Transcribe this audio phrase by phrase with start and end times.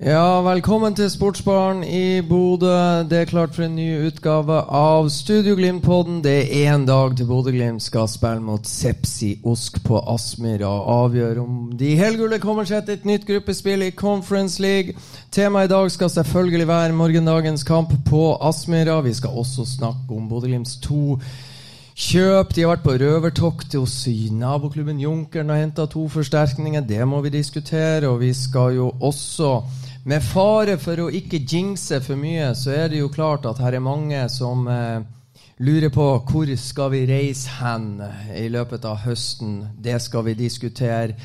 [0.00, 3.02] Ja, velkommen til Sportsbaren i Bodø.
[3.04, 6.22] Det er klart for en ny utgave av Studio Glimt-podden.
[6.24, 11.44] Det er én dag til Bodø-Glimt skal spille mot Sepsi Osk på Aspmyra og avgjøre
[11.44, 14.96] om de helgule kommer seg til et nytt gruppespill i Conference League.
[15.36, 19.02] Temaet i dag skal selvfølgelig være morgendagens kamp på Aspmyra.
[19.04, 21.18] Vi skal også snakke om Bodø-Glimts to
[22.00, 22.54] Kjøp.
[22.56, 23.94] De har vært på røvertokt hos
[24.32, 26.80] naboklubben Junkeren og henta to forsterkninger.
[26.88, 28.08] Det må vi diskutere.
[28.08, 29.50] Og vi skal jo også,
[30.08, 33.76] med fare for å ikke jinxe for mye, så er det jo klart at her
[33.76, 35.02] er mange som eh,
[35.60, 38.00] lurer på hvor skal vi reise hen
[38.36, 39.60] i løpet av høsten.
[39.76, 41.18] Det skal vi diskutere.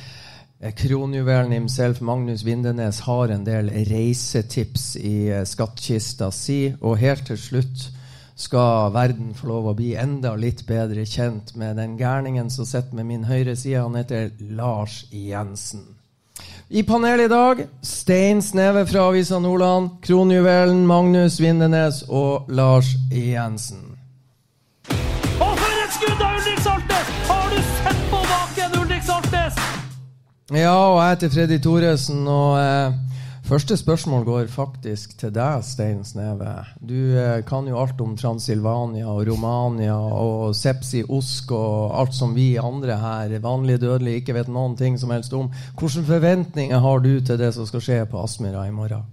[0.59, 6.73] Eh, Kronjuvelen himself, Magnus Vindenes, har en del reisetips i eh, skattkista si.
[6.81, 7.90] Og helt til slutt
[8.36, 13.00] skal verden få lov å bli enda litt bedre kjent med den gærningen som sitter
[13.00, 13.86] med min høyre side.
[13.88, 15.95] Han heter Lars Jensen.
[16.70, 23.84] I panelet i dag Stein Sneve fra Avisa Nordland, Kronjuvelen, Magnus Vindenes og Lars Jensen.
[25.40, 27.12] Og for et skudd av Ulrik Saltnes!
[27.30, 29.62] Har du sett på baken, Ulrik Saltnes?
[30.50, 32.98] Ja, og jeg heter Freddy Thoresen, og eh,
[33.45, 36.51] første spørsmål går faktisk til deg, Stein Sneve.
[36.81, 42.33] Du eh, kan jo alt om Transilvania og Romania og Sepsi Osk og alt som
[42.35, 45.51] vi andre her, vanlige dødelige, ikke vet noen ting som helst om.
[45.78, 49.06] Hvilke forventninger har du til det som skal skje på Aspmyra i morgen?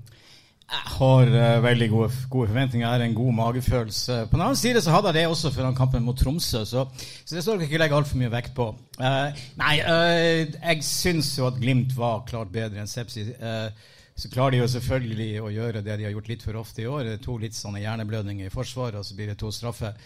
[0.72, 2.86] Jeg har uh, veldig gode, gode forventninger.
[2.86, 4.26] Jeg har en god magefølelse.
[4.30, 7.34] På den annen side så hadde jeg det også før kampen mot Tromsø, så, så
[7.34, 8.70] det skal dere ikke legge altfor mye vekt på.
[8.96, 13.28] Uh, nei, uh, jeg syns jo at Glimt var klart bedre enn Sepsi.
[13.36, 13.90] Eh,
[14.22, 16.86] så klarer de jo selvfølgelig å gjøre det de har gjort litt for ofte i
[16.86, 17.08] år.
[17.24, 19.96] To litt sånne hjerneblødninger i forsvaret, og så blir det to straffer.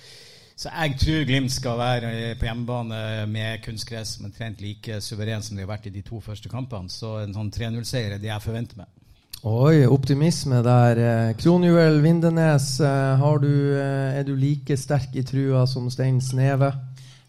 [0.57, 2.11] Så jeg tror Glimt skal være
[2.41, 6.49] på hjemmebane med kunstgress omtrent like suveren som de har vært i de to første
[6.49, 6.89] kampene.
[6.89, 8.89] Så en sånn 3-0-seier er det jeg forventer meg.
[9.45, 11.03] Oi, optimisme der.
[11.37, 16.23] Kronjuel Kronjuvel Vindenes, eh, har du, eh, er du like sterk i trua som Stein
[16.25, 16.73] Sneve?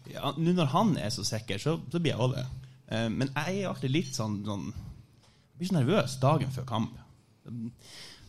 [0.08, 2.40] Ja, Nå når han er så sikker, så, så blir jeg over.
[2.40, 2.46] det.
[2.90, 4.72] Eh, men jeg er alltid litt sånn, sånn
[5.58, 6.96] blir så nervøs dagen før kamp.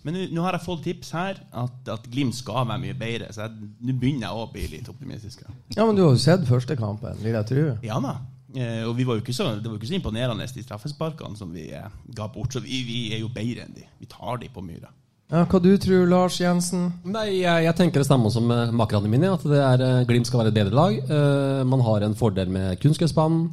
[0.03, 3.49] Men nå- har jeg fått tips her at, at Glimt skal være mye bedre, så
[3.51, 5.41] nå begynner jeg å bli litt optimistisk.
[5.43, 5.55] ja.
[5.75, 7.65] Ja, men du har jo sett første kampen, vil jeg tro.
[7.83, 8.13] Ja da.
[8.55, 11.37] Eh, og vi var jo ikke så, det var jo ikke så imponerende, de straffesparkene
[11.37, 12.55] som vi eh, ga bort.
[12.55, 13.83] Så vi, vi er jo bedre enn de.
[13.99, 14.89] Vi tar de på myra.
[15.29, 16.87] Ja, hva du tror Lars Jensen?
[17.05, 19.29] Nei, jeg, jeg tenker det stemmer som eh, makerne mine.
[19.35, 20.95] At det er, eh, Glimt skal være et bedre lag.
[21.03, 23.51] Eh, man har en fordel med kunstgressbanen.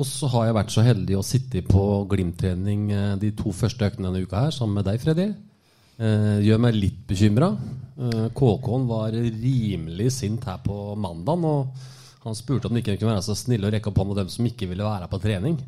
[0.00, 3.90] Og så har jeg vært så heldig å sitte på Glimt-trening eh, de to første
[3.90, 5.26] øktene denne uka her, sammen med deg, Freddy.
[6.00, 7.50] Eh, gjør meg litt bekymra.
[8.00, 11.44] Eh, KK-en var rimelig sint her på mandag.
[11.44, 14.32] Og han spurte om de ikke kunne være så snille å rekke opp hånda dem
[14.32, 15.60] som ikke ville være på trening.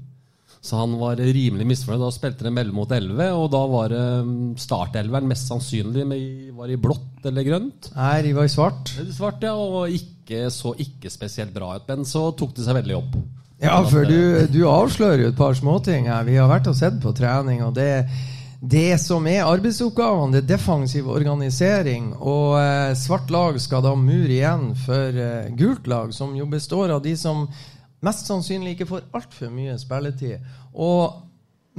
[0.64, 2.06] Så han var rimelig misfornøyd.
[2.06, 6.22] Da spilte det mellom mot 11, og da var det mm, startelveren mest sannsynlig med,
[6.56, 7.90] var i blått eller grønt.
[7.92, 8.94] Nei, de var i svart.
[9.12, 11.84] Svart, ja, og ikke, så ikke spesielt bra ut.
[11.90, 13.18] Men så tok det seg veldig opp.
[13.64, 16.24] Ja, for du, du avslører jo et par småting her.
[16.26, 18.04] Vi har vært og sett på trening, og det,
[18.60, 22.10] det som er arbeidsoppgavene, det er defensiv organisering.
[22.20, 26.92] Og eh, svart lag skal da mure igjen for eh, gult lag, som jo består
[26.92, 27.46] av de som
[28.04, 30.44] mest sannsynlig ikke får altfor mye spilletid.
[30.76, 31.22] Og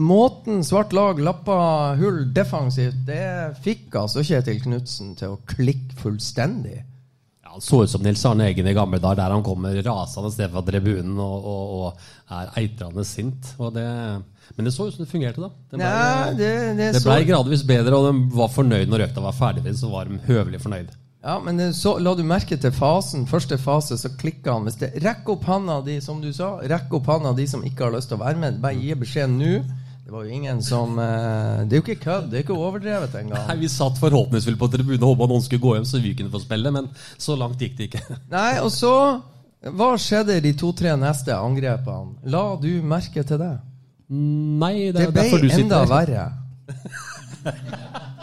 [0.02, 1.60] måten svart lag lappa
[2.02, 6.82] hull defensivt, det fikk altså Kjetil Knutsen til å klikke fullstendig.
[7.56, 10.50] Han så ut som Nils Arne Eggen i gamle dager, der han kommer rasende ned
[10.52, 13.54] fra tribunen og, og, og er eitrende sint.
[13.72, 13.86] Det,
[14.58, 15.48] men det så ut som det fungerte, da.
[15.72, 16.50] Det ble, ja, det,
[16.82, 19.64] det, det ble gradvis bedre, og de var fornøyd når økta var ferdig.
[19.80, 20.92] Så var de høvelig fornøyd.
[21.24, 23.24] Ja, men så la du merke til fasen.
[23.32, 24.68] Første fase, så klikka han.
[24.68, 26.58] Hvis det Rekk opp handa di, som du sa.
[26.60, 28.60] Rekk opp handa de som ikke har lyst til å være med.
[28.68, 29.54] Bare gi beskjed nå.
[30.06, 32.28] Det var jo ingen som eh, Det er jo ikke kødd.
[32.30, 33.48] Det er ikke overdrevet engang.
[33.50, 36.34] Nei, Vi satt forhåpentligvis på tribunen og håpa noen skulle gå hjem så vi kunne
[36.34, 38.04] få spille, men så langt gikk det ikke.
[38.36, 38.92] Nei, og så
[39.66, 42.20] Hva skjedde i de to-tre neste angrepene?
[42.30, 43.56] La du merke til det?
[44.14, 46.26] Nei, det, Det er ble derfor du enda sitter verre.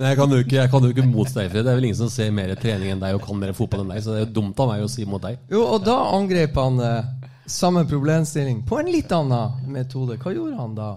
[0.00, 1.64] Nei, jeg kan jo ikke, kan jo ikke motstå deg, Fred.
[1.64, 3.92] Det er vel ingen som ser mer trening enn deg og kan mer fotball enn
[3.92, 5.38] deg, så det er jo dumt av meg å si mot deg.
[5.52, 7.19] Jo, og da angrep han eh,
[7.50, 10.16] samme problemstilling på en litt annen metode.
[10.22, 10.90] Hva gjorde han da?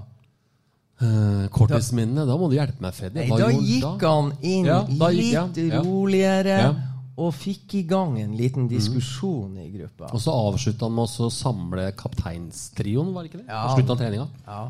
[1.03, 3.23] Uh, Korttidsminnene, da må du hjelpe meg, Freddy.
[3.25, 5.81] Nei, da gikk han inn Ja, gikk litt han, ja.
[5.83, 6.69] roligere Ja.
[7.17, 10.13] og fikk i gang en liten diskusjon i gruppa.
[10.13, 13.49] Og så avslutta han med å samle kapteinstrioen, var det ikke det?
[13.49, 13.65] Ja.
[13.73, 14.27] Av treninga.
[14.47, 14.61] Ja.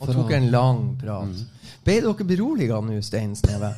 [0.00, 1.44] Og tok en lang prat.
[1.84, 3.74] Ble dere beroliga nå, Stein Sneve?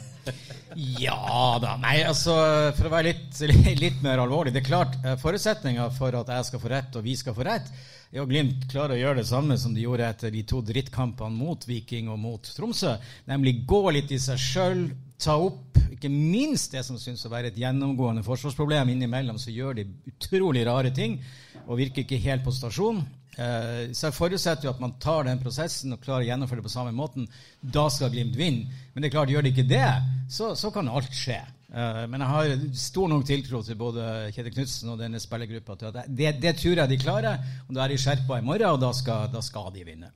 [1.00, 1.76] Ja da.
[1.80, 2.34] Nei, altså,
[2.76, 3.38] for å være litt,
[3.80, 4.52] litt mer alvorlig.
[4.54, 7.46] Det er klart, eh, forutsetninga for at jeg skal få rett, og vi skal få
[7.48, 7.70] rett,
[8.12, 11.36] er at Glimt klarer å gjøre det samme som de gjorde etter de to drittkampene
[11.36, 12.94] mot Viking og mot Tromsø.
[13.28, 14.86] Nemlig gå litt i seg sjøl,
[15.20, 19.81] ta opp ikke minst det som syns å være et gjennomgående forsvarsproblem innimellom, så gjør
[19.81, 21.19] de utrolig rare ting
[21.66, 23.02] og virker ikke helt på stasjon.
[23.38, 26.67] Eh, Så jeg forutsetter jo at man tar den prosessen og klarer å gjennomføre det
[26.67, 27.29] på samme måten.
[27.62, 28.67] Da skal Glimt vinne.
[28.94, 29.87] Men det er klart, gjør de ikke det,
[30.31, 31.38] så, så kan alt skje.
[31.73, 35.76] Eh, Men jeg har stor nok tiltro til både Kjetil Knutsen og denne spillergruppa
[36.08, 37.44] det, det tror jeg de klarer.
[37.69, 40.11] Og da er de skjerpa i morgen, og da skal, da skal de vinne.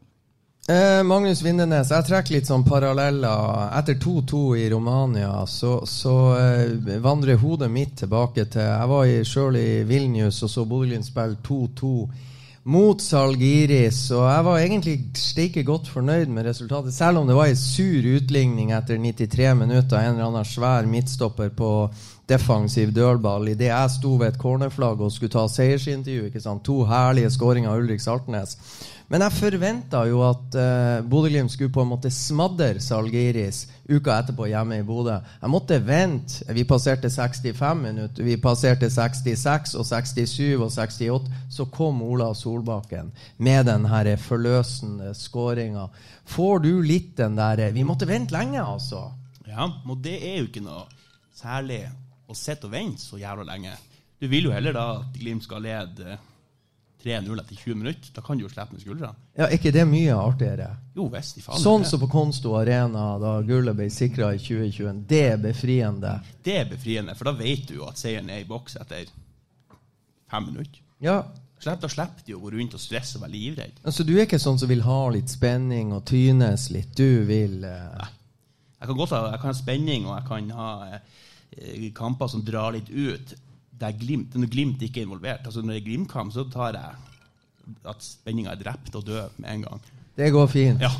[0.70, 3.70] Eh, Magnus Vindenes, jeg trekker litt sånn paralleller.
[3.78, 9.58] Etter 2-2 i Romania så, så eh, vandrer hodet mitt tilbake til Jeg var sjøl
[9.58, 11.90] i Vilnius og så Bodø-Glimt spille 2-2
[12.62, 17.50] mot Salgiris, og jeg var egentlig steike godt fornøyd med resultatet, selv om det var
[17.50, 19.98] ei sur utligning etter 93 minutter.
[19.98, 21.72] En eller annen svær midtstopper på
[22.32, 26.30] defensiv dølball idet jeg sto ved et cornerflagg og skulle ta seiersintervju.
[26.30, 26.64] ikke sant?
[26.66, 28.56] To herlige skåringer av Ulrik Saltnes.
[29.12, 34.46] Men jeg forventa jo at uh, Bodø-Glimt skulle på en måte smadre Salgiris uka etterpå
[34.48, 35.18] hjemme i Bodø.
[35.42, 36.46] Jeg måtte vente.
[36.56, 41.28] Vi passerte 65 minutter, vi passerte 66 og 67 og 68.
[41.52, 45.90] Så kom Ola Solbakken med den her forløsende skåringa.
[46.32, 49.10] Får du litt den der Vi måtte vente lenge, altså.
[49.44, 50.86] Ja, og det er jo ikke noe
[51.36, 51.84] særlig
[52.32, 53.72] å sitte og vente så jævla lenge.
[54.20, 56.18] Du vil jo heller da at Glimt skal lede
[57.02, 58.12] 3-0 etter 20 minutter.
[58.14, 59.14] Da kan du jo slippe med skuldrene.
[59.34, 60.68] Ja, Er ikke det mye artigere?
[60.94, 61.40] Jo visst.
[61.62, 65.02] Sånn som på Konsto Arena da gullet ble sikra i 2021.
[65.10, 66.14] Det er befriende.
[66.44, 69.10] Det er befriende, for da vet du jo at seieren er i boks etter
[70.30, 70.78] fem minutter.
[71.02, 71.24] Ja,
[71.62, 73.82] da slipper du å gå rundt og stresse og være livredd.
[73.82, 76.94] altså Du er ikke sånn som vil ha litt spenning og tynes litt.
[76.94, 78.10] Du vil Nei.
[78.82, 81.20] Jeg kan godt ha, jeg kan ha spenning, og jeg kan ha eh,
[81.94, 83.34] kamper som drar litt ut.
[83.82, 85.46] Der glimt, når Glimt ikke er involvert.
[85.46, 86.94] Altså Når det er Glimt-kamp, så tar jeg
[87.86, 89.82] at spenninga er drept og død med en gang.
[90.16, 90.82] Det går fint.
[90.82, 90.90] Ja.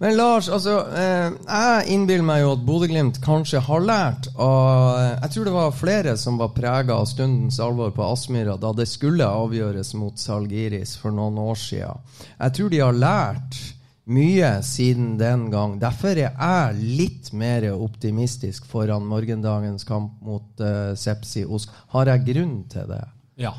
[0.00, 5.32] Men Lars, altså eh, jeg innbiller meg jo at Bodø-Glimt kanskje har lært av Jeg
[5.34, 9.28] tror det var flere som var prega av stundens alvor på Aspmyra da det skulle
[9.28, 12.00] avgjøres mot Salgiris for noen år siden.
[12.30, 13.60] Jeg tror de har lært
[14.10, 15.76] mye siden den gang.
[15.80, 21.74] Derfor er jeg litt mer optimistisk foran morgendagens kamp mot uh, Sepsi Osk.
[21.94, 23.02] Har jeg grunn til det?
[23.40, 23.52] Ja.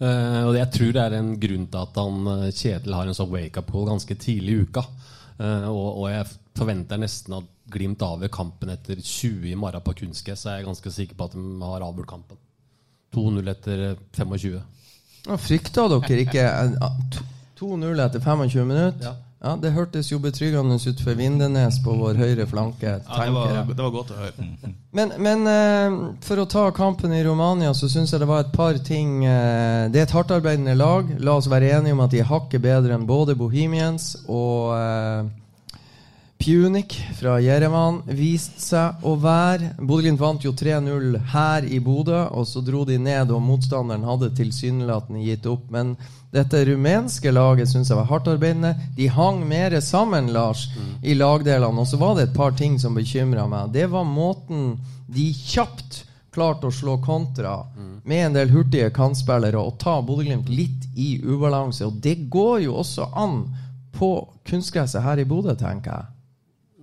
[0.00, 3.16] Uh, og jeg tror det er en grunn til at han, eh, Kjetil har en
[3.16, 4.84] sånn wake-up call ganske tidlig i uka.
[5.40, 9.94] Uh, og, og jeg forventer nesten at Glimt avgjør kampen etter 20 i morgen på
[10.02, 10.42] kunstgress.
[10.42, 12.40] Så er jeg ganske sikker på at de har avgjort kampen.
[13.14, 14.60] 2-0 etter eh, 25.
[15.26, 17.20] Ja, Frykta dere ikke eh,
[17.60, 19.10] 2-0 etter 25 minutter?
[19.10, 19.29] Ja.
[19.40, 22.98] Ja, Det hørtes jo betryggende ut for Vindenes på vår høyre flanke.
[23.00, 24.48] Ja, det, var, det var godt å høre.
[24.98, 28.50] Men, men eh, for å ta kampen i Romania, så syns jeg det var et
[28.50, 31.12] par ting eh, Det er et hardtarbeidende lag.
[31.22, 35.30] La oss være enige om at de er hakket bedre enn både Bohemians og eh,
[36.40, 39.74] Punic fra Jerevan viste seg å være.
[39.78, 44.32] Bodø-Glimt vant jo 3-0 her i Bodø, og så dro de ned, og motstanderen hadde
[44.38, 45.68] tilsynelatende gitt opp.
[45.70, 45.94] Men
[46.30, 48.74] dette rumenske laget syns jeg var hardtarbeidende.
[48.96, 50.68] De hang mer sammen, Lars,
[51.02, 51.80] i lagdelene.
[51.80, 53.72] Og så var det et par ting som bekymra meg.
[53.74, 54.78] Det var måten
[55.10, 57.56] de kjapt klarte å slå kontra
[58.06, 61.86] med en del hurtige kantspillere og ta Bodø-Glimt litt i ubalanse.
[61.86, 63.42] Og det går jo også an
[63.92, 64.12] på
[64.46, 66.19] kunstgresset her i Bodø, tenker jeg.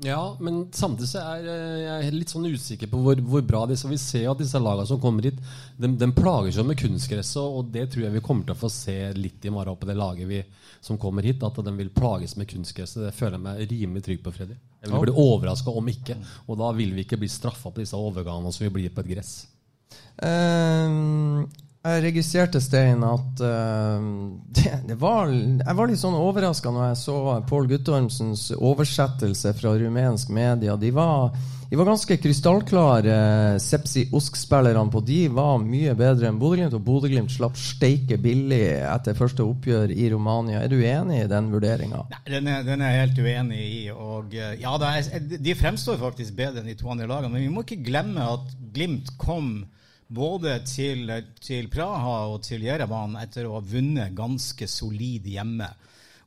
[0.05, 3.89] Ja, men samtidig så er eh, jeg litt sånn usikker på hvor, hvor bra disse
[3.89, 5.39] Vi ser jo at disse lagene som kommer hit,
[5.77, 8.69] de, de plager seg med kunstgresset, og det tror jeg vi kommer til å få
[8.73, 10.43] se litt i morgen på det laget vi,
[10.85, 11.41] som kommer hit.
[11.41, 13.07] At de vil plages med kunstgresset.
[13.07, 14.57] Det føler jeg meg rimelig trygg på, Freddy.
[14.83, 16.19] Jeg vil bli overraska om ikke.
[16.45, 19.13] Og da vil vi ikke bli straffa på disse overgangene som vi blir på et
[19.15, 19.33] gress.
[20.25, 21.47] Ehm,
[21.87, 24.07] Jeg registrerte, Stein, at uh,
[24.57, 29.75] det, det var, jeg var litt sånn overraska når jeg så Pål Guttormsens oversettelse fra
[29.79, 30.75] rumensk media.
[30.79, 31.31] De var,
[31.69, 33.15] de var ganske krystallklare,
[33.63, 35.03] Sepsi Osk-spillerne på.
[35.07, 40.09] De var mye bedre enn Bodø-Glimt, og Bodø-Glimt slapp steike billig etter første oppgjør i
[40.11, 40.65] Romania.
[40.65, 42.03] Er du enig i den vurderinga?
[42.27, 43.81] Den, den er jeg helt uenig i.
[43.95, 47.37] Og, eh, ja, er- de fremstår faktisk bedre enn de to andre lagene.
[47.37, 49.53] Men vi må ikke glemme at Glimt kom
[50.07, 51.09] både til,
[51.43, 55.69] til Praha og til Jerevan etter å ha vunnet ganske solid hjemme.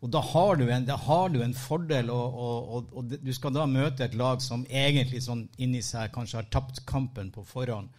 [0.01, 3.67] Og da har du en, har du en fordel, og, og, og, du skal da
[3.69, 7.91] møte et lag som egentlig sånn inni seg kanskje har tapt kampen på forhånd.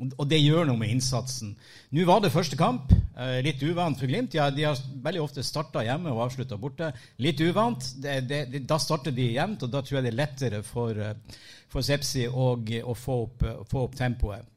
[0.00, 1.52] Og, det gjør noe med innsatsen.
[1.92, 2.90] Nå var det første kamp.
[3.12, 4.34] Eh, litt uvant for Glimt.
[4.34, 6.88] Ja, de har veldig ofte starta hjemme og avslutta borte.
[7.22, 7.84] Litt uvant.
[8.02, 11.36] Det, det, da starter de jevnt, og da tror jeg det er lettere for, eh,
[11.70, 12.54] for Sepsi å,
[12.96, 14.48] få, opp, få opp tempoet.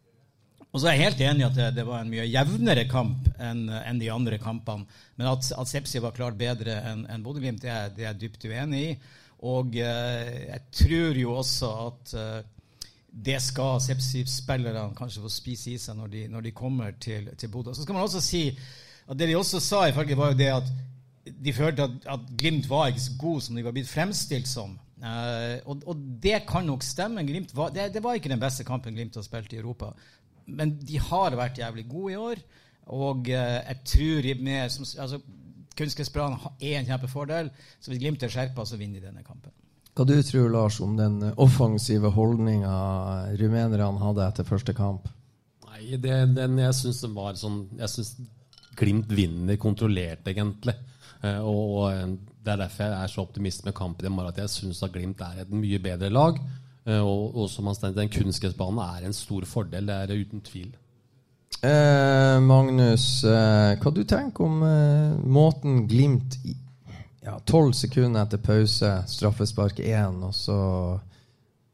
[0.75, 3.29] Og så er jeg helt enig i at det, det var en mye jevnere kamp
[3.39, 4.84] enn en de andre kampene.
[5.15, 8.44] Men at, at Sepsi var klart bedre enn en Bodø-Glimt, det, det er jeg dypt
[8.50, 8.89] uenig i.
[9.48, 12.41] Og eh, jeg tror jo også at eh,
[13.29, 17.53] det skal Sepsi-spillerne kanskje få spise i seg når de, når de kommer til, til
[17.53, 17.72] Bodø.
[17.72, 18.50] Så skal man også si
[19.05, 20.74] at det de også sa, ifølge var jo det at
[21.46, 24.75] de følte at, at Glimt var ikke så god som de var blitt fremstilt som.
[25.00, 27.24] Uh, og, og det kan nok stemme.
[27.53, 29.94] Var, det, det var ikke den beste kampen Glimt har spilt i Europa.
[30.48, 32.42] Men de har vært jævlig gode i år.
[32.94, 35.22] Og eh, jeg tror i- med, som, altså,
[35.75, 37.50] Kunstgressbanen er en kjempefordel.
[37.84, 39.52] Så hvis Glimt er skjerpa, så vinner de denne kampen.
[39.96, 42.72] Hva du tror Lars, om den offensive holdninga
[43.40, 45.08] rumenerne hadde etter første kamp?
[45.68, 48.16] Nei, det, den jeg syns den var sånn Jeg syns
[48.75, 50.74] Glimt vinner kontrollert, egentlig.
[51.24, 52.08] Eh, og og, eh,
[52.46, 54.30] Det er derfor jeg er så optimist med kampen i morgen.
[54.30, 56.38] At jeg syns at Glimt er et mye bedre lag.
[56.86, 59.88] Eh, og, og som han stendte, den kunstgressbanen er en stor fordel.
[59.89, 60.70] Det er det uten tvil.
[61.65, 66.54] Eh, Magnus, eh, hva du tenker om eh, måten Glimt i
[67.25, 70.58] ja, Tolv sekunder etter pause, straffespark én, og så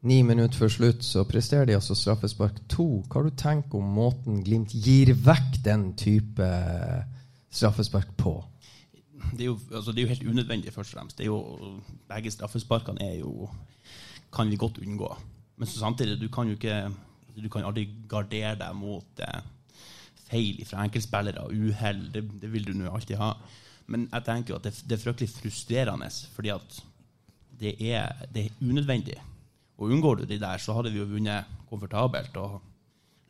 [0.08, 3.02] ni minutter før slutt, så presterer de altså straffespark to.
[3.12, 7.04] Hva du tenkt om måten Glimt gir vekk den type eh,
[7.52, 8.38] straffespark på?
[9.32, 11.18] det er, jo, altså, det er jo helt unødvendig, først og fremst.
[11.18, 11.78] Det er jo,
[12.08, 13.48] begge straffesparkene er jo
[14.32, 15.08] kan vi godt unngå.
[15.56, 16.92] Men samtidig, du kan jo ikke
[17.32, 19.44] Du kan aldri gardere deg mot eh,
[20.28, 22.02] feil fra enkeltspillere, uhell.
[22.12, 23.30] Det, det vil du nå alltid ha.
[23.88, 26.76] Men jeg tenker jo at det, det er fryktelig frustrerende, fordi at
[27.62, 29.16] det er, det er unødvendig.
[29.78, 32.60] Og unngår du de der, så hadde vi jo vunnet komfortabelt og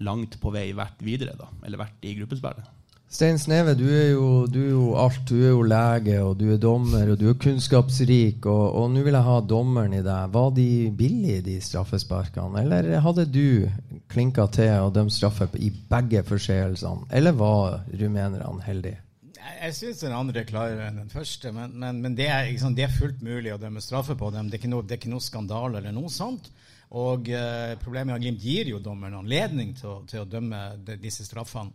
[0.02, 1.46] langt på vei vært videre, da.
[1.62, 2.81] Eller vært i gruppespillet.
[3.12, 5.20] Stein Sneve, du er, jo, du er jo alt.
[5.28, 8.46] Du er jo lege, og du er dommer, og du er kunnskapsrik.
[8.48, 10.30] Og, og nå vil jeg ha dommeren i deg.
[10.32, 10.66] Var de
[10.96, 12.62] billige, de straffesparkene?
[12.62, 13.68] Eller hadde du
[14.12, 17.04] klinka til og dømt straffe i begge forseelsene?
[17.12, 19.02] Eller var rumenerne heldige?
[19.42, 22.76] Jeg, syns den andre er klarere enn den første, men, men, men det, er, sant,
[22.78, 24.48] det er fullt mulig å dømme straffe på dem.
[24.48, 26.48] Det er ikke noe, er ikke noe skandale eller noe sånt.
[26.96, 30.64] Og eh, problemet er at Glimt gir jo dommeren anledning til, å- til å dømme
[30.86, 31.74] de, disse straffene.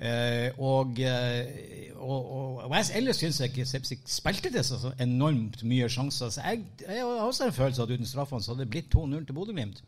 [0.00, 0.96] Eh, eh, og,
[2.00, 6.32] og, og ellers syns jeg ikke Sepsik spilte det så enormt mye sjanser.
[6.32, 8.94] Så jeg, jeg har også en følelse av at uten straffene så hadde det blitt
[8.94, 9.82] 2-0 til Bodø-Glimt.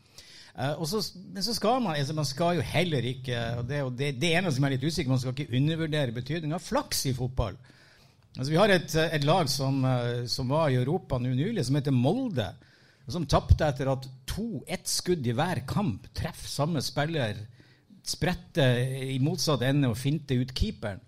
[0.52, 1.00] Uh, så,
[1.32, 4.32] men så skal man altså man skal jo heller ikke og Det er det, det
[4.36, 7.56] ene som er litt usikker, man skal ikke undervurdere betydningen av flaks i fotball.
[8.36, 9.80] Altså Vi har et, et lag som,
[10.28, 12.50] som var i Europa nå nylig, som heter Molde.
[13.08, 17.40] Som tapte etter at to ett skudd i hver kamp treffer samme spiller,
[18.02, 21.00] spretter i motsatt ende og finte ut keeperen.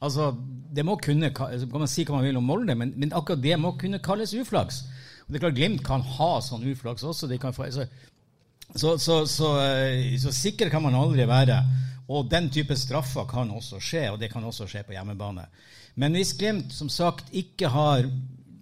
[0.00, 0.30] Altså,
[0.72, 3.42] det må kunne, altså, kan man si hva man vil om Molde, men, men akkurat
[3.44, 4.84] det må kunne kalles uflaks.
[5.26, 7.28] Og det er klart Glimt kan ha sånn uflaks også.
[7.52, 7.84] Få, altså,
[8.72, 11.60] så, så, så, eh, så sikker kan man aldri være.
[12.10, 15.44] Og den type straffer kan også skje, og det kan også skje på hjemmebane.
[16.00, 18.06] Men hvis Glimt som sagt ikke har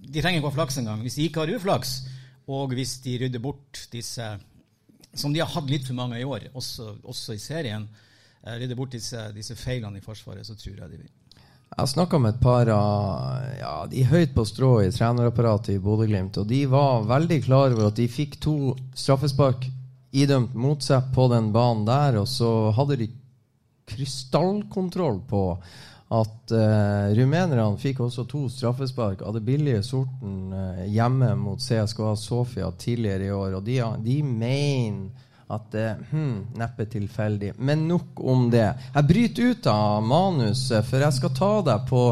[0.08, 1.02] De trenger ikke ha flaks engang.
[1.04, 1.98] Hvis de ikke har uflaks,
[2.48, 4.24] og hvis de rydder bort disse
[5.14, 7.86] Som de har hatt litt for mange i år, også, også i serien,
[8.42, 11.10] eh, rydder bort disse, disse feilene i Forsvaret, så tror jeg de vil.
[11.68, 15.82] Jeg har snakka med et par av ja, de høyt på strå i trenerapparatet i
[15.84, 19.68] Bodø-Glimt, og de var veldig klar over at de fikk to straffespark
[20.16, 23.10] idømt mot seg på den banen der, og så hadde de
[23.88, 25.42] krystallkontroll på
[26.08, 32.14] at uh, rumenerne fikk også to straffespark av det billige sorten uh, hjemme mot CSKA
[32.16, 37.54] Sofia tidligere i år, og de, de mener at det hm, neppe tilfeldig.
[37.56, 38.68] Men nok om det.
[38.94, 42.02] Jeg bryter ut av manuset, for jeg skal ta deg på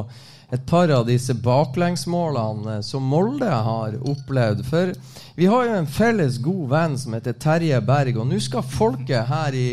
[0.54, 4.62] et par av disse baklengsmålene eh, som Molde har opplevd.
[4.66, 4.92] For
[5.36, 9.26] vi har jo en felles god venn som heter Terje Berg, og nå skal folket
[9.28, 9.68] her i,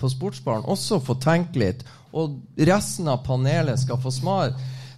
[0.00, 1.84] på Sportsbaren også få tenke litt.
[2.12, 4.52] Og resten av panelet skal få svar.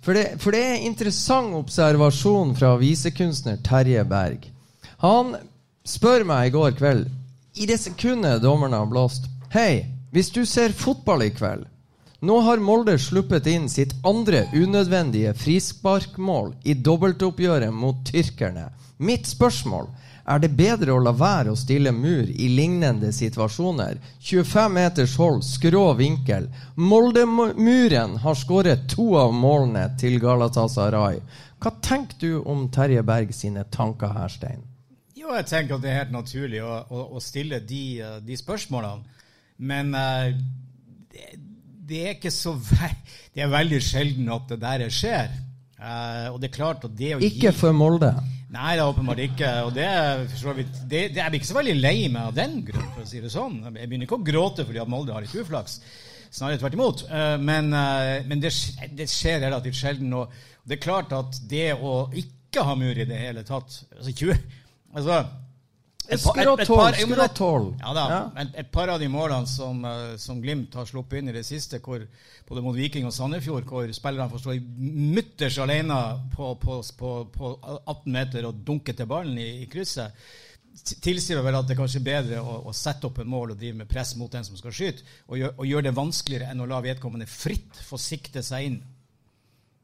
[0.04, 4.46] For det, for det er en interessant observasjon fra visekunstner Terje Berg.
[5.02, 5.34] Han
[5.86, 7.08] spør meg i går kveld,
[7.58, 11.64] i det sekundet dommerne har blåst Hei, hvis du ser fotball i kveld
[12.18, 18.64] Nå har Molde sluppet inn sitt andre unødvendige frisparkmål i dobbeltoppgjøret mot tyrkerne.
[18.98, 19.86] Mitt spørsmål
[20.28, 23.98] er det bedre å la være å stille mur i lignende situasjoner?
[24.20, 26.50] 25 meters hold, skrå vinkel.
[26.76, 31.22] Molde-muren har skåret to av målene til Galatasaray.
[31.58, 34.62] Hva tenker du om Terje Berg sine tanker her, Stein?
[35.18, 38.36] Jo, jeg tenker at det er helt naturlig å, å, å stille de, uh, de,
[38.38, 39.20] spørsmålene.
[39.58, 40.28] Men uh,
[41.10, 41.26] det,
[41.88, 42.92] det, er ikke så ve
[43.34, 45.32] Det er veldig sjelden at det der skjer.
[45.78, 47.32] Uh, og det er klart at det å gi...
[47.32, 48.12] Ikke for Molde?
[48.48, 49.48] Nei, det er åpenbart ikke.
[49.66, 49.88] Og det,
[50.56, 53.08] vidt, det, det er blir ikke så veldig lei meg av den grunn, for å
[53.08, 53.58] si det sånn.
[53.68, 55.80] Jeg begynner ikke å gråte fordi at Molde har litt uflaks.
[56.28, 57.04] Snarere tvert imot.
[57.44, 57.68] Men,
[58.28, 58.52] men det,
[58.96, 60.14] det, skjer relativt sjelden.
[60.16, 60.32] Og
[60.64, 64.40] det er klart at det å ikke ha mur i det hele tatt altså 20
[64.96, 65.18] Altså,
[67.36, 68.20] par, ja, da, ja.
[68.40, 71.44] et, et, par av de målene som, uh, som, Glimt har sluppet inn i det
[71.44, 72.06] siste, hvor,
[72.48, 74.56] både mot Viking og Sandefjord, hvor spillerne får stå
[75.18, 75.98] mutters alene
[76.32, 80.16] på, på, på, på, 18 meter og dunke til ballen i, i krysset,
[81.04, 83.82] tilsier vel at det er kanskje bedre å, å, sette opp en mål og drive
[83.82, 86.80] med press mot den som skal skyte, og, gjør, gjøre det vanskeligere enn å la
[86.84, 88.80] vedkommende fritt få sikte seg inn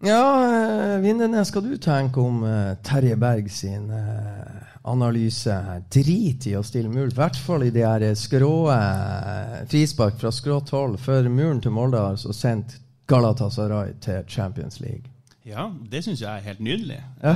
[0.05, 5.55] ja, eh, Vindenes, skal du tenke om uh, Terje Berg sin uh, analyse?
[5.93, 8.53] Drit i å stille mul, i hvert fall i de her skrå
[9.71, 12.79] frispark fra skrått hold, før muren til Molde har altså sendt
[13.11, 15.11] Galatasaray til Champions League.
[15.45, 17.03] Ja, det syns jeg er helt nydelig.
[17.21, 17.35] Ja.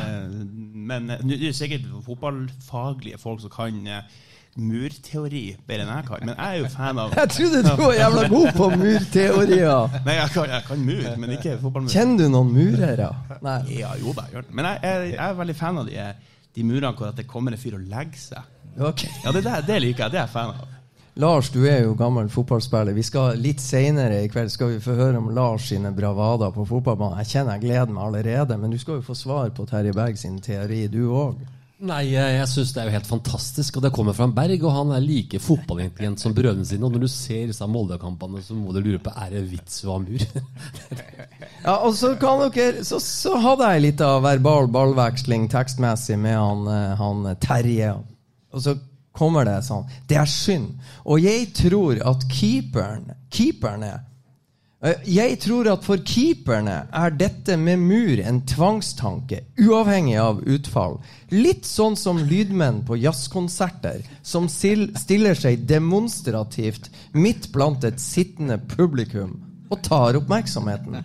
[0.73, 3.83] men det er sikkert fotballfaglige folk som kan
[4.59, 6.25] murteori bedre enn jeg kan.
[6.25, 9.99] Men jeg er jo fan av Jeg trodde du var jævla god på murteorier!
[10.07, 11.93] Nei, jeg kan, jeg kan mur, men ikke fotballmur.
[11.93, 13.11] Kjenner du noen murere?
[13.45, 13.59] Nei.
[13.79, 14.57] Ja, jo da, jeg gjør det.
[14.57, 16.09] Men jeg, jeg, jeg, er veldig fan av de,
[16.59, 18.57] de murene hvor det kommer en fyr og legger seg.
[18.79, 19.13] Okay.
[19.25, 20.17] Ja, det, det, det liker jeg.
[20.17, 20.75] Det er jeg fan av.
[21.19, 22.95] Lars, du er jo gammel fotballspiller.
[22.95, 26.63] Vi skal Litt seinere i kveld skal vi få høre om Lars sine bravader på
[26.69, 27.19] fotballbanen.
[27.25, 30.21] Jeg kjenner jeg gleder meg allerede, men du skal jo få svar på Terje Berg
[30.21, 31.41] sin teori, du òg.
[31.79, 33.77] Nei, jeg syns det er jo helt fantastisk.
[33.79, 36.83] Og det kommer fra en Berg, og han er like fotballintelligent som brødrene sine.
[36.83, 39.95] Og når du ser disse Molde-kampene, så må du lure på er det vits å
[39.95, 40.25] ha mur.
[41.69, 46.35] ja, og så kan dere Så, så hadde jeg litt av verbal ballveksling tekstmessig med
[46.35, 47.95] han, eh, han Terje.
[48.51, 48.75] Og så
[49.19, 50.75] kommer det sånn Det er synd.
[51.07, 54.08] Og jeg tror at keeperen, keeperne Eh,
[54.79, 61.01] jeg tror at for keeperne er dette med mur en tvangstanke, uavhengig av utfall.
[61.35, 69.35] Litt sånn som lydmenn på jazzkonserter, som stiller seg demonstrativt midt blant et sittende publikum
[69.69, 71.03] og tar oppmerksomheten.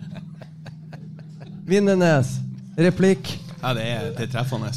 [1.66, 2.36] Vindenes,
[2.78, 3.32] replikk?
[3.58, 4.70] Ja, det er, det er treffende.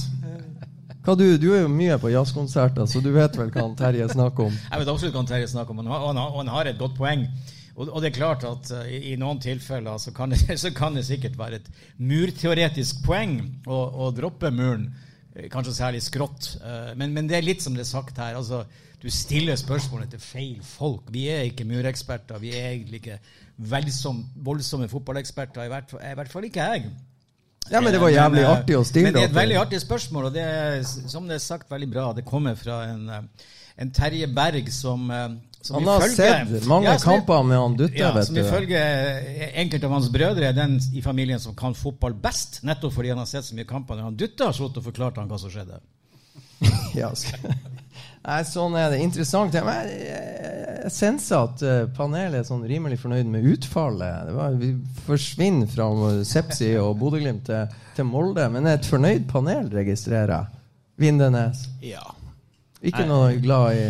[1.05, 4.49] Hva du, du er jo mye på jazzkonserter, så du vet vel hva Terje snakker
[4.49, 4.57] om?
[4.57, 7.27] Jeg vet absolutt hva Terje snakker om, og han, og han har et godt poeng.
[7.77, 10.73] Og, og, det er klart at uh, i, i, noen tilfeller så kan, det, så
[10.75, 11.69] kan, det, sikkert være et
[12.01, 13.37] murteoretisk poeng
[13.69, 14.89] å, å droppe muren,
[15.35, 16.55] eh, kanskje særlig skrått.
[16.63, 18.39] Uh, men, men, det er litt som det er sagt her.
[18.39, 18.63] altså
[19.01, 21.11] Du stiller spørsmålet til feil folk.
[21.13, 22.41] Vi er ikke mureksperter.
[22.41, 23.19] Vi er egentlig ikke
[23.69, 25.67] voldsom, voldsomme fotballeksperter.
[25.67, 26.89] I hvert, fall, I hvert fall ikke jeg.
[27.67, 29.11] Ja, Men det var jævlig men, artig å stille.
[29.11, 31.89] Men det er et veldig artig spørsmål, og det er, som det er sagt, veldig
[31.91, 32.09] bra.
[32.15, 33.09] Det kommer fra en,
[33.77, 35.11] en Terje Berg som
[35.73, 37.99] han har sett mange ja, kamper med han Dutta.
[37.99, 38.81] Ja, som ifølge
[39.53, 43.21] enkelte av hans brødre er den i familien som kan fotball best, nettopp fordi han
[43.21, 45.53] har sett så mye kamper når han Dutta har slått og forklart han hva som
[45.53, 45.79] skjedde.
[46.97, 47.11] ja,
[48.27, 48.99] Nei, sånn er det.
[49.05, 49.55] Interessant.
[49.63, 54.27] Men jeg, jeg senser at uh, panelet er sånn rimelig fornøyd med utfallet.
[54.27, 54.73] Det var, vi
[55.07, 55.87] forsvinner fra
[56.27, 60.61] Sepsi og Bodø-Glimt til, til, Molde, men et fornøyd panel registrerer jeg.
[60.97, 61.67] Vindenes.
[61.85, 62.03] Ja.
[62.81, 63.87] Ikke noe glad i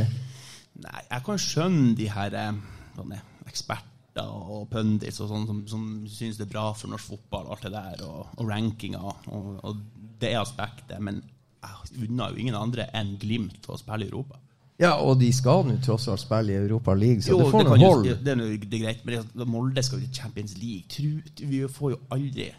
[0.83, 2.57] Nei, jeg kan skjønne de her eh,
[2.97, 7.47] sånne eksperter og pundits og sånn som, som syns det er bra for norsk fotball,
[7.47, 9.81] og alt det der, og, og rankinger og, og,
[10.21, 10.97] det aspektet.
[11.03, 11.21] Men
[11.61, 14.39] jeg unner jo ingen andre enn Glimt å spille i Europa.
[14.77, 17.65] Ja, og de skal nå tross alt spille i Europa League, så jo, det får
[17.65, 18.07] nå hold.
[18.07, 20.85] Det, det, er greit, men Molde skal jo til Champions League.
[20.93, 22.51] Tru, vi får jo aldri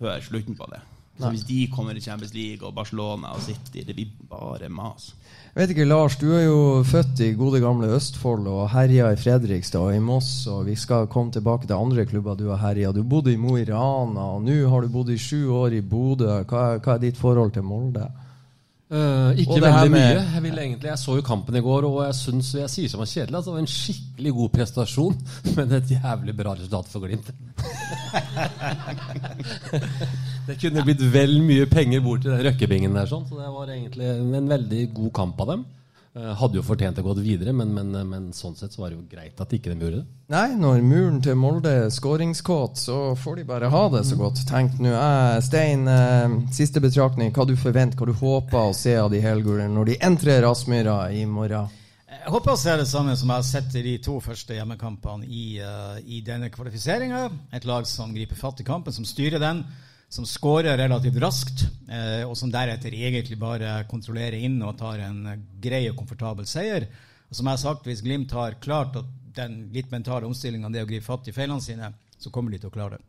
[0.00, 0.80] høre slutten på det.
[1.16, 5.14] Så hvis de kommer i Champions League og Barcelona og City, det blir bare mas.
[5.56, 9.16] Jeg vet ikke, Lars, du er jo født i gode gamle Østfold og herja i
[9.16, 10.44] Fredrikstad og i Moss.
[10.52, 12.90] og Vi skal komme tilbake til andre klubber du har herja.
[12.92, 15.80] Du bodde i Mo i Rana, og nå har du bodd i sju år i
[15.80, 16.28] Bodø.
[16.44, 18.04] Hva, hva er ditt forhold til Molde?
[18.86, 20.10] Eh, ikke veldig mye.
[20.14, 23.00] Jeg, vil egentlig, jeg så jo kampen i går, og jeg syns jeg sier som
[23.02, 23.34] var kjedelig.
[23.34, 25.16] Altså, det var en skikkelig god prestasjon,
[25.56, 27.32] men et jævlig bra resultat for Glimt.
[30.46, 33.74] det kunne blitt vel mye penger bort til den røkkebingen der, sånn, så det var
[33.74, 34.06] egentlig
[34.38, 35.66] en veldig god kamp av dem.
[36.16, 38.96] Eh, hadde jo fortjent å gå videre, men, men, men sånn sett så var det
[38.96, 40.06] jo greit at ikke de gjorde det.
[40.32, 44.40] Nei, når muren til Molde er skåringskåt, så får de bare ha det så godt.
[44.48, 44.94] Tenk nå.
[44.96, 47.34] Eh, Stein, eh, siste betraktning.
[47.36, 51.02] Hva du forventer, hva du håper å se av de helgule når de entrer Aspmyra
[51.12, 51.68] i morgen?
[52.08, 55.26] Jeg håper å se det samme som jeg har sett i de to første hjemmekampene
[55.28, 57.26] i, uh, i denne kvalifiseringa.
[57.54, 59.60] Et lag som griper fatt i kampen, som styrer den,
[60.08, 65.26] som skårer relativt raskt, eh, og som deretter egentlig bare kontrollerer inn og tar en
[65.62, 66.86] grei og komfortabel seier.
[67.28, 70.84] Og som jeg har sagt, hvis Glimt har klart at den litt mentale omstillinga, det
[70.84, 73.04] å gripe fatt i feilene sine, så kommer de til å klare det.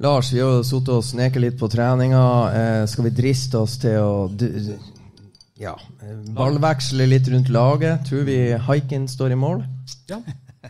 [0.00, 2.22] Lars, vi har sittet og sneket litt på treninga.
[2.54, 4.12] Eh, skal vi driste oss til å
[5.58, 8.06] ja, eh, ballveksle litt rundt laget?
[8.06, 9.64] Tror vi Haikin står i mål?
[10.08, 10.22] Ja.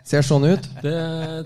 [0.03, 0.69] Ser sånn ut.
[0.81, 0.93] Det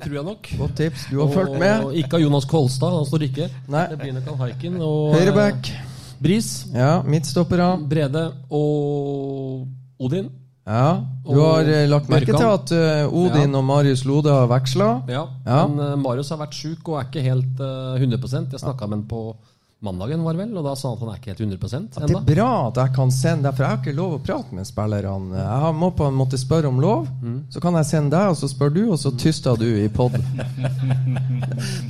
[0.04, 0.50] tror jeg nok.
[0.60, 1.08] Godt tips.
[1.12, 1.84] Du har fulgt med.
[1.86, 3.50] Og ikke av Jonas Kolstad, han står ikke.
[3.74, 3.88] Nei.
[3.90, 4.78] Det blir nok av Haiken.
[4.82, 5.70] Og Høyreback.
[5.74, 5.90] eh,
[6.24, 7.72] Bris, Ja, midtstoppere.
[7.90, 9.68] Brede og
[10.00, 10.30] Odin.
[10.66, 11.02] Ja.
[11.26, 13.58] Du Og har eh, lagt merke til at eh, Odin Ja.
[13.60, 15.04] og Marius Lode har veksla.
[15.12, 15.68] Ja, Ja.
[15.68, 19.08] Men Marius har vært sjuk og er ikke helt eh, 100% Jeg snakka med ham
[19.10, 19.36] på
[19.84, 22.28] mandagen, var vel, og da sa han at han er ikke helt 100% Det er
[22.36, 25.36] bra at jeg kan sende deg, for jeg har ikke lov å prate med spillerne.
[25.38, 27.44] Jeg har- må på en måte spørre om lov, Mm.
[27.50, 30.12] så kan jeg sende deg, og så spør du, og så tyster du i pod.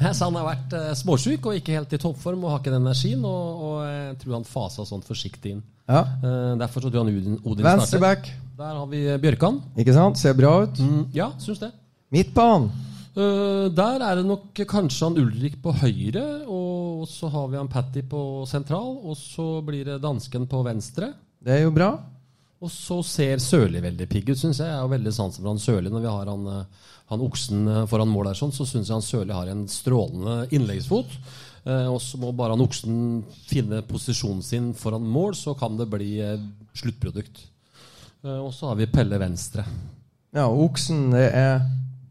[0.01, 2.73] Jeg sa han har vært eh, småsjuk og ikke helt i toppform og har ikke
[2.73, 3.23] den energien.
[3.25, 5.61] Og, og jeg tror han fasa sånn forsiktig inn.
[5.89, 6.01] Ja.
[6.23, 7.69] Eh, derfor så tror jeg han Odin starter.
[7.69, 9.61] Venstreback, Der har vi Bjørkan.
[9.77, 10.17] ikke sant?
[10.17, 10.77] Ser bra ut.
[10.79, 11.71] Mm, ja, syns det.
[12.13, 12.69] Midtbanen.
[13.13, 17.69] Eh, der er det nok kanskje han Ulrik på høyre, og så har vi han
[17.69, 21.13] Patty på sentral, og så blir det dansken på venstre.
[21.43, 21.93] Det er jo bra.
[22.63, 24.71] Og så ser Sørli veldig pigg ut, syns jeg.
[24.71, 25.91] Jeg har veldig sansen for han Sørli.
[25.91, 28.95] Når vi har han, eh, han oksen eh, foran mål der, sånn, så syns jeg
[28.95, 31.17] han Sørli har en strålende innleggsfot.
[31.63, 32.95] Eh, og så må bare han oksen
[33.47, 36.39] finne posisjonen sin foran mål, så kan det bli eh,
[36.79, 37.43] sluttprodukt.
[38.23, 39.67] Eh, og så har vi Pelle Venstre.
[40.33, 41.61] Ja, oksen, det er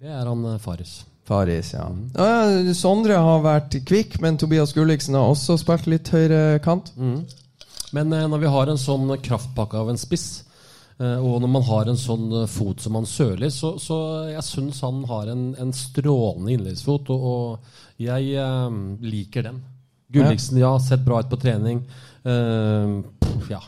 [0.03, 0.97] Det er han eh, Faris.
[1.29, 1.85] Faris, ja.
[2.19, 2.73] ja.
[2.75, 6.91] Sondre har vært kvikk, men Tobias Gulliksen har også spilt litt høyre kant.
[6.99, 10.43] Men eh, når vi har en sånn kraftpakke av en spiss,
[10.99, 14.01] eh, og når man har en sånn fot som han Sørli, så, så
[14.33, 19.63] jeg syns han har en, en strålende innleggsfot, og, og jeg eh, liker den.
[20.13, 21.79] Gulliksen, ja, sett bra ut på trening.
[22.21, 22.99] Uh,
[23.49, 23.63] ja.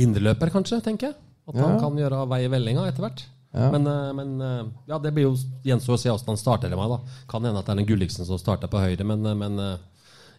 [0.00, 1.18] Indreløper, kanskje, tenker jeg.
[1.50, 1.80] At han Ja.
[1.82, 3.26] kan gjøre vei i vellinga etter hvert.
[3.54, 3.70] Ja.
[3.70, 6.68] Men, eh, men eh, ja, det blir jo gjenstår å se hvordan han starter.
[6.68, 7.18] eller meg da.
[7.30, 9.60] Kan hende at det er den Gulliksen som starter på høyre, men, eh, men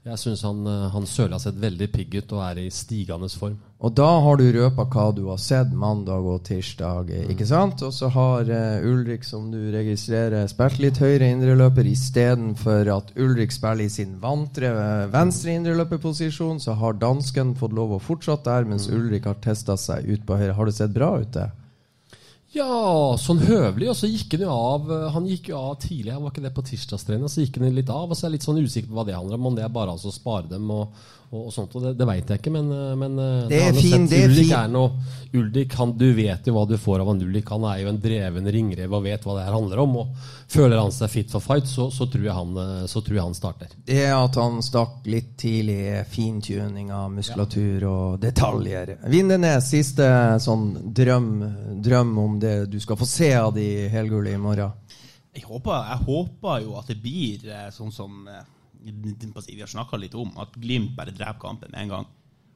[0.05, 0.59] jeg syns han,
[0.93, 3.55] han Sørli har sett veldig pigg ut og er i stigende form.
[3.81, 7.31] Og da har du røpa hva du har sett mandag og tirsdag, mm.
[7.33, 7.81] ikke sant?
[7.81, 13.55] Og så har uh, Ulrik, som du registrerer, spilt litt høyre indreløper istedenfor at Ulrik
[13.55, 14.69] spiller i sin vantre
[15.09, 20.05] venstre indreløperposisjon, så har dansken fått lov å fortsette der, mens Ulrik har testa seg
[20.05, 20.53] ut på høyre.
[20.53, 21.49] Har det sett bra ut, det?
[22.55, 23.89] Ja, sånn høvelig.
[23.91, 26.53] Og så gikk han jo av eh, Han gikk jo av tidlig, var ikke det
[26.55, 27.27] på tirsdagstrening?
[27.31, 29.17] Så gikk han litt av, og så er jeg litt sånn usikker på hva det
[29.17, 29.49] handler om.
[29.51, 30.95] Om det er bare altså å spare dem og,
[31.35, 31.75] og, og sånt.
[31.75, 34.07] Og det, det veit jeg ikke, men, eh, men eh, Det er har jo fin-
[34.07, 34.91] sett det er Ulrik fin- er noe
[35.35, 37.49] Ulrik, han, du vet jo hva du får av han Ulrik.
[37.51, 39.97] Han er jo en dreven ringrev og vet hva det her handler om.
[40.05, 43.17] Og føler han seg fit for fight, så, så, tror, jeg han, eh, så tror
[43.19, 43.75] jeg han starter.
[43.89, 48.95] Det er at han stakk litt tidlig fintuning av muskulatur og detaljer.
[49.11, 50.07] Vindenes, siste
[50.39, 51.29] sånn drøm,
[51.83, 54.71] drøm om det du skal få se av de helgule i morgen.
[55.35, 57.41] Jeg håper, jeg håper jo at det blir
[57.75, 58.21] sånn som
[58.85, 62.07] vi har snakka litt om, at Glimt bare dreper kampen med en gang.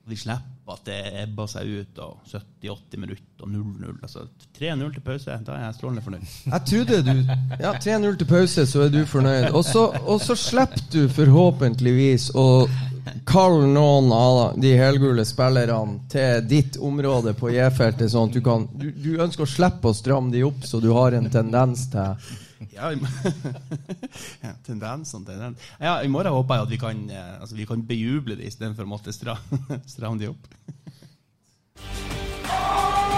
[0.05, 3.95] Og de slipper at det ebber seg ut og 70-80 minutter og 0-0.
[4.05, 4.25] Altså
[4.57, 6.35] 3-0 til pause, da er jeg strålende fornøyd.
[6.45, 7.15] Jeg trodde du
[7.59, 9.49] Ja, 3-0 til pause, så er du fornøyd.
[9.57, 12.47] Og så, og så slipper du forhåpentligvis å
[13.29, 18.67] kalle noen av de helgule spillerne til ditt område på J-feltet, sånn at du kan
[18.77, 22.37] du, du ønsker å slippe å stramme de opp, så du har en tendens til
[22.67, 22.91] Ja,
[24.45, 25.67] ja, tendensene tendens.
[25.79, 28.83] Ja, I morgen håper jeg at vi kan, eh, altså, vi kan bejuble det istedenfor
[28.87, 29.37] å måtte stra
[29.93, 30.43] stramme de opp.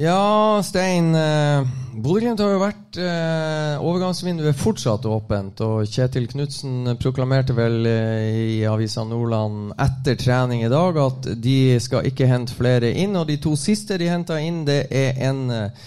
[0.00, 1.14] Ja, Stein.
[1.14, 1.66] eh,
[2.00, 5.60] Bodø-Glimt har jo vært eh, Overgangsvinduet er fortsatt åpent.
[5.60, 11.76] Og Kjetil Knutsen proklamerte vel eh, i Avisa Nordland etter trening i dag at de
[11.84, 13.12] skal ikke hente flere inn.
[13.20, 15.84] Og de to siste de henta inn, det er en eh,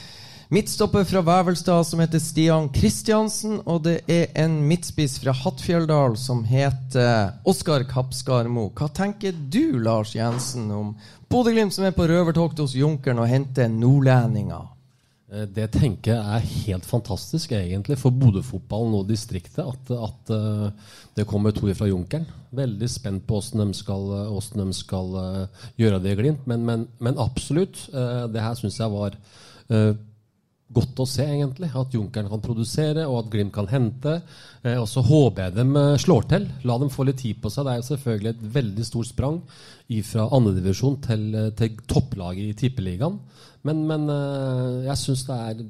[0.54, 3.58] midtstopper fra Vævelstad som heter Stian Kristiansen.
[3.66, 8.68] Og det er en midtspiss fra Hattfjelldal som heter Oskar Kappskarmo.
[8.78, 10.94] Hva tenker du, Lars Jensen, om
[11.32, 14.70] Bodø-Glimt som er på røvertokt hos Junkeren og henter nordlendinger?
[15.34, 19.66] Eh, Det tenker jeg er helt fantastisk egentlig for Bodø-fotballen og distriktet.
[19.66, 22.30] At, at eh, det kommer to fra Junkeren.
[22.54, 23.82] Veldig spent på hvordan de
[24.70, 26.46] de skal eh, gjøre det i Glimt.
[26.46, 27.88] Men, men, men absolutt.
[27.90, 29.18] det her syns jeg var
[30.74, 31.70] godt å se, egentlig.
[31.78, 34.16] At Junkeren kan produsere, og at Glimt kan hente.
[34.64, 36.48] Eh, og så håper jeg de eh, slår til.
[36.70, 37.68] La dem få litt tid på seg.
[37.68, 39.40] Det er jo selvfølgelig et veldig stort sprang
[40.08, 43.20] fra andredivisjon til, eh, til topplaget i Tippeligaen.
[43.64, 44.10] Men, men
[44.84, 45.62] jeg syns det er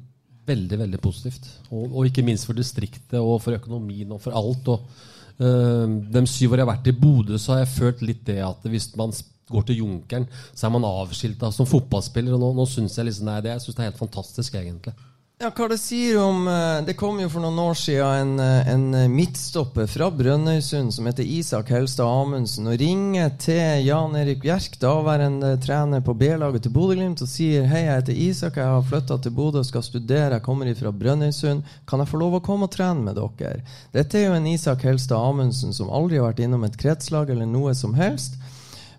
[0.50, 1.50] veldig, veldig positivt.
[1.70, 4.72] Og, og ikke minst for distriktet og for økonomien og for alt.
[4.74, 8.40] Og, de syv år jeg har vært i Bodø, så har jeg følt litt det
[8.46, 12.36] at hvis man sp- går til Junkeren, så er man avskilta som fotballspiller.
[12.36, 13.58] Og nå, nå syns jeg liksom er det.
[13.58, 14.96] Jeg synes det er helt fantastisk, egentlig.
[15.42, 18.70] Ja, hva det sier om eh, Det kom jo for noen år siden en, eh,
[18.72, 24.78] en midtstopper fra Brønnøysund som heter Isak Helstad Amundsen, og ringer til Jan Erik Bjerk,
[24.80, 29.18] daværende trener på B-laget til Bodø-Glimt, og sier hei, jeg heter Isak, jeg har flytta
[29.20, 32.70] til Bodø og skal studere, jeg kommer fra Brønnøysund, kan jeg få lov å komme
[32.70, 33.66] og trene med dere?
[33.92, 37.50] Dette er jo en Isak Helstad Amundsen som aldri har vært innom et kretslag eller
[37.50, 38.40] noe som helst.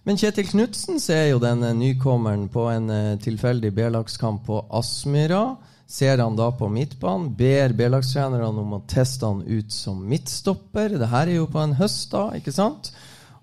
[0.05, 5.57] Men Kjetil Knutsen ser jo den nykommeren på en eh, tilfeldig B-lagskamp på Aspmyra.
[5.89, 10.99] Ser han da på midtbanen, ber B-lagstrenerne om å teste han ut som midtstopper.
[11.01, 12.93] Det her er jo på en høst, da, ikke sant?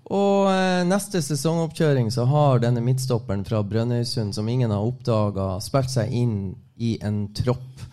[0.06, 5.90] Og eh, neste sesongoppkjøring så har denne midtstopperen fra Brønnøysund, som ingen har oppdaga, spilt
[5.90, 6.36] seg inn
[6.78, 7.88] i en tropp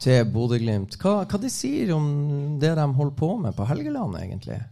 [0.00, 0.96] til Bodø-Glimt.
[1.00, 2.06] Hva, hva de sier om
[2.60, 4.62] det de holder på med på Helgeland, egentlig?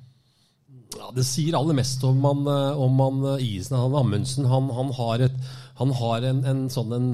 [1.08, 3.78] Ja, det sier aller mest om han, eh, om han eh, Isen.
[3.80, 5.36] Han Amundsen han, han har, et,
[5.78, 7.06] han har en, en sånn en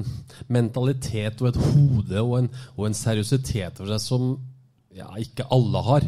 [0.51, 4.33] mentalitet og et hode og en, og en seriøsitet for seg som
[4.91, 6.07] ja, ikke alle har.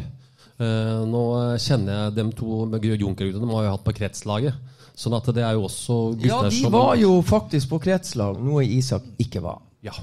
[0.58, 1.22] Uh, nå
[1.62, 3.46] kjenner jeg dem to med Junker-guttene.
[3.46, 4.56] De har jo hatt på kretslaget.
[4.98, 9.06] Sånn at det er jo også Ja, de var jo faktisk på kretslag, noe Isak
[9.22, 9.62] ikke var.
[9.86, 9.94] Ja.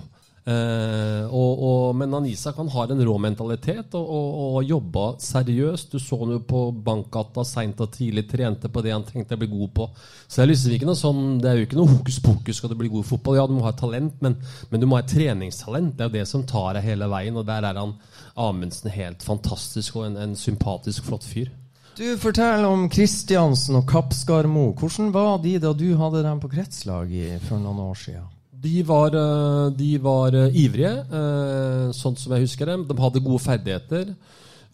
[0.46, 5.06] Eh, og, og, men han Isak han har en rå mentalitet og, og, og jobba
[5.22, 5.96] seriøst.
[5.96, 9.42] Du så han jo på bankgata seint og tidlig, trente på det han tenkte å
[9.42, 9.90] bli god på.
[10.28, 12.78] Så det er ikke noe sånn, det er jo ikke noe hokus pokus skal du
[12.78, 13.40] bli god i fotball.
[13.40, 14.38] Ja, du må ha et talent, men,
[14.70, 15.96] men du må ha et treningstalent.
[15.98, 17.98] Det er jo det som tar deg hele veien, og der er han
[18.36, 21.50] Amundsen helt fantastisk og en, en sympatisk, flott fyr.
[21.96, 24.74] Du, Fortell om Kristiansen og Kappskarmo.
[24.78, 28.35] Hvordan var de da du hadde dem på kretslag i, for noen år siden?
[28.66, 32.88] De var, eh, de var eh, ivrige, eh, sånn som jeg husker dem.
[32.90, 34.16] De hadde gode ferdigheter.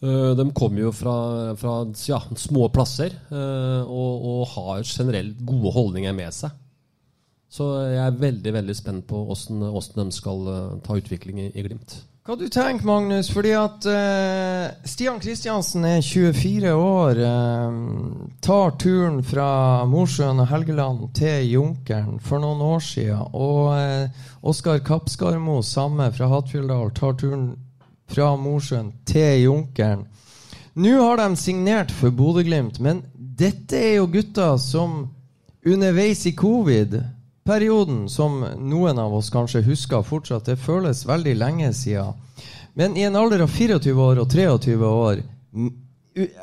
[0.01, 1.12] De kom jo fra,
[1.62, 1.73] fra
[2.08, 6.56] ja, små plasser og, og har generelt gode holdninger med seg.
[7.54, 10.49] Så jeg er veldig veldig spent på hvordan de skal
[10.82, 11.99] ta utvikling i Glimt.
[12.21, 13.31] Hva du tenker Magnus?
[13.34, 17.17] Fordi at uh, Stian Kristiansen er 24 år.
[17.17, 19.47] Uh, tar turen fra
[19.89, 23.23] Mosjøen og Helgeland til Junkeren for noen år siden.
[23.34, 27.47] Og uh, Oskar Kappskarmo, samme fra Hattfjelldal, tar turen
[28.13, 30.05] fra Mosjøen til Junkeren.
[30.77, 35.07] Nå har de signert for Bodø-Glimt, men dette er jo gutter som
[35.65, 36.38] underveis i
[37.41, 42.13] covid-perioden, som noen av oss kanskje husker fortsatt, det føles veldig lenge siden.
[42.73, 45.21] Men i en alder av 24 år og 23 år,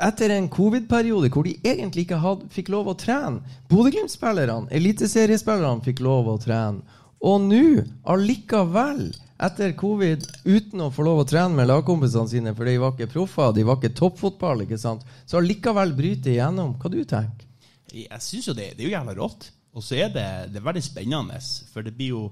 [0.00, 6.00] etter en covid-periode hvor de egentlig ikke hadde, fikk lov å trene Bodø-Glimt-spillerne, eliteseriespillerne, fikk
[6.00, 6.82] lov å trene.
[7.20, 12.66] Og nå, allikevel, etter covid, uten å få lov å trene med lagkompisene sine, for
[12.66, 16.76] de var ikke proffer, de var ikke toppfotball, ikke sant, så allikevel bryter igjennom.
[16.78, 17.46] Hva du tenker
[17.94, 19.48] Jeg syns jo det, det er jo jævla rått.
[19.78, 21.38] Og så er det, det er veldig spennende,
[21.70, 22.22] for det blir jo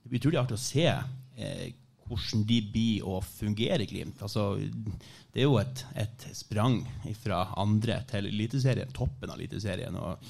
[0.00, 1.66] det blir utrolig artig å se eh,
[2.08, 4.22] hvordan de blir å fungere i Glimt.
[4.24, 4.54] Altså,
[5.30, 6.80] det er jo et, et sprang
[7.20, 10.24] fra andre til Eliteserien, toppen av Eliteserien, og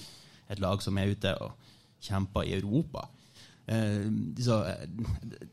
[0.51, 1.71] et lag som er ute og
[2.03, 3.07] kjemper i Europa.
[3.71, 4.11] Eh,
[4.43, 4.85] så, eh,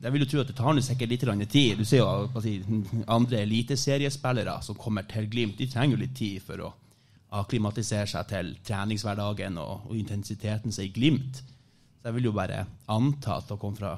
[0.01, 1.77] jeg vil jo tro at det tar nå sikkert litt tid.
[1.77, 2.57] Du ser jo si,
[3.05, 5.59] andre eliteseriespillere som kommer til Glimt.
[5.61, 6.73] De trenger jo litt tid for å
[7.35, 11.41] akklimatisere seg til treningshverdagen og, og intensiteten seg i Glimt.
[11.97, 12.63] Så jeg vil jo bare
[12.93, 13.97] anta at å komme fra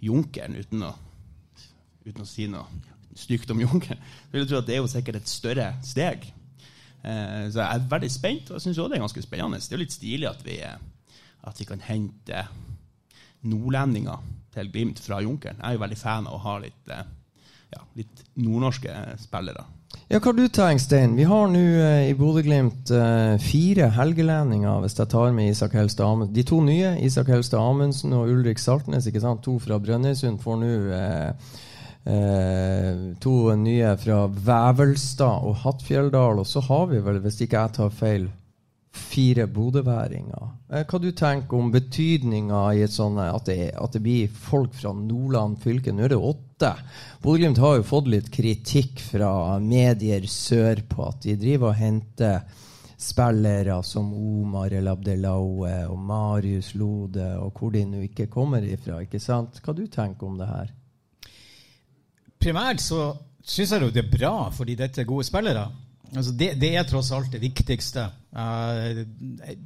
[0.00, 0.92] Junkeren uten å,
[2.06, 2.68] uten å si noe
[3.18, 6.28] stygt om Junkeren, så vil jeg tro at det er jo sikkert et større steg.
[7.02, 9.60] Eh, så jeg er veldig spent, og jeg syns det er ganske spennende.
[9.60, 10.58] Det er jo litt stilig at vi,
[11.50, 12.44] at vi kan hente
[13.50, 14.22] nordlendinger
[14.54, 15.58] til Glimt fra Junkeren.
[15.58, 17.12] Jeg er jo veldig fan av å ha litt, eh,
[17.74, 19.66] ja, litt nordnorske spillere.
[20.10, 21.12] Ja, hva du tenker Stein?
[21.14, 26.08] Vi har nå eh, i Bodø-Glimt eh, fire helgelendinger, hvis jeg tar med Isak Helstad
[26.08, 26.34] Amundsen.
[26.34, 29.44] De to nye, Isak Helstad Amundsen og Ulrik Saltnes, ikke sant?
[29.46, 31.54] to fra Brønnøysund, får nå eh,
[32.10, 34.18] eh, to nye fra
[34.50, 36.42] Vevelstad og Hattfjelldal.
[36.42, 38.26] Og så har vi vel, hvis ikke jeg tar feil,
[38.90, 40.46] fire bodøværinger.
[40.72, 44.92] Eh, hva du tenker om betydninga i sånt, at det, at det blir folk fra
[44.96, 45.94] Nordland fylke?
[45.94, 46.72] Nå er det åtte.
[47.22, 52.42] Bodø-Glimt har jo fått litt kritikk fra medier sørpå at de driver og henter
[53.00, 59.00] spillere som Omar El Abdelaue og Marius Lode og hvor de nå ikke kommer ifra.
[59.00, 59.62] ikke sant?
[59.64, 60.74] Hva du tenker om det her?
[62.40, 65.64] Primært så syns jeg jo det er bra fordi dette er gode spillere.
[66.10, 68.08] Altså det, det, er tross alt det viktigste.
[68.34, 69.04] Uh,
[69.46, 69.58] jeg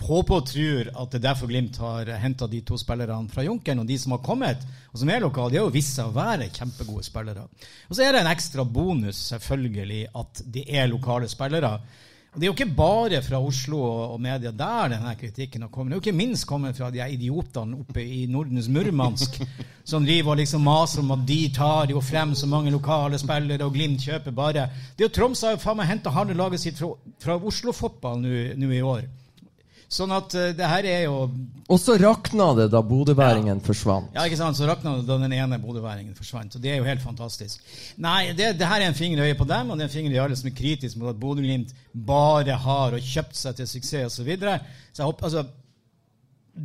[0.00, 3.82] håper og tror at det er derfor Glimt har henta de to spillerne fra Junkeren.
[3.82, 6.16] Og de som har kommet, og som er lokale, de har jo vist seg å
[6.16, 7.46] være kjempegode spillere.
[7.88, 11.74] Og så er det en ekstra bonus selvfølgelig at de er lokale spillere.
[12.30, 13.78] Og Det er jo ikke bare fra Oslo
[14.14, 15.90] og media der denne kritikken har kommet.
[15.90, 19.40] Det er jo ikke minst kommet fra de idiotene oppe i Nordens Murmansk
[19.90, 23.64] som driver og liksom maser om at de tar jo frem så mange lokale spillere,
[23.66, 26.62] og Glimt kjøper bare Det er jo Troms har jo faen meg henta halve laget
[26.62, 29.02] sitt fra, fra Oslo-fotball nå i år.
[29.90, 31.24] Sånn at uh, det her er jo
[31.66, 33.62] Og så rakna det da bodøværingen ja.
[33.66, 34.12] forsvant.
[34.14, 34.58] Ja, ikke sant?
[34.58, 36.54] Så rakna det da den ene bodøværingen forsvant.
[36.54, 37.64] Og det er jo helt fantastisk.
[37.98, 39.96] Nei, det, det her er en finger i øyet på dem, og det er en
[39.96, 41.74] finger i alle som er kritisk mot at Bodø-Glimt
[42.06, 44.20] bare har og kjøpt seg til suksess osv.
[44.20, 44.60] Så, videre.
[44.92, 45.44] så jeg håper, altså,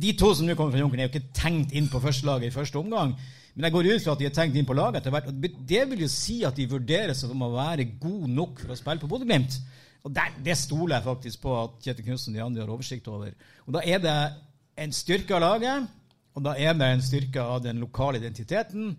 [0.06, 2.54] de to som nå kommer fra Junkeren, er jo ikke tenkt inn på førstelaget i
[2.54, 3.16] første omgang.
[3.56, 5.32] Men jeg går ut fra at de er tenkt inn på laget etter hvert.
[5.66, 9.02] Det vil jo si at de vurderes som å være god nok for å spille
[9.02, 9.58] på Bodø-Glimt.
[10.06, 13.08] Og der, Det stoler jeg faktisk på at Kjetil Knutsen og de andre har oversikt
[13.10, 13.34] over.
[13.66, 14.18] Og Da er det
[14.78, 15.88] en styrke av laget,
[16.36, 18.96] og da er det en styrke av den lokale identiteten.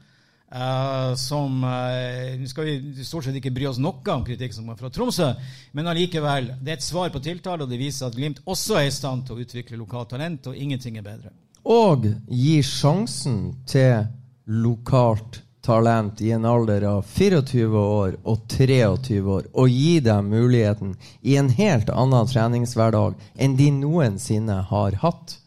[0.47, 4.79] Uh, som uh, skal vi stort sett ikke bry oss noe om kritikk som kommer
[4.79, 5.33] fra Tromsø,
[5.75, 8.87] men allikevel, det er et svar på tiltale, og det viser at Glimt også er
[8.87, 11.33] i stand til å utvikle lokalt talent, og ingenting er bedre.
[11.67, 14.07] Og gi sjansen til
[14.47, 20.95] lokalt talent i en alder av 24 år og 23 år, og gi dem muligheten
[21.21, 25.38] i en helt annen treningshverdag enn de noensinne har hatt?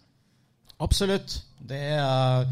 [0.80, 1.40] Absolutt.
[1.70, 2.46] Det er,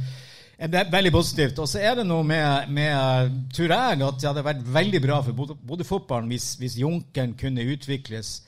[0.65, 1.61] det er veldig positivt.
[1.63, 5.23] Og så er det noe med, med tror jeg, at det hadde vært veldig bra
[5.27, 8.39] for Bodø-fotballen hvis, hvis Junkeren kunne utvikles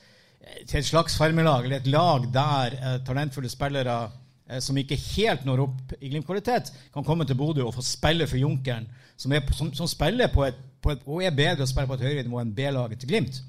[0.67, 4.17] til et slags farmelag, eller et lag der eh, talentfulle spillere eh,
[4.59, 8.41] som ikke helt når opp i Glimt-kvalitet, kan komme til Bodø og få spille for
[8.41, 8.89] Junkeren
[9.21, 11.97] som, er, som, som spiller på et, på et, og er bedre å spille på
[11.99, 13.41] et høyere nivå enn B-laget til Glimt.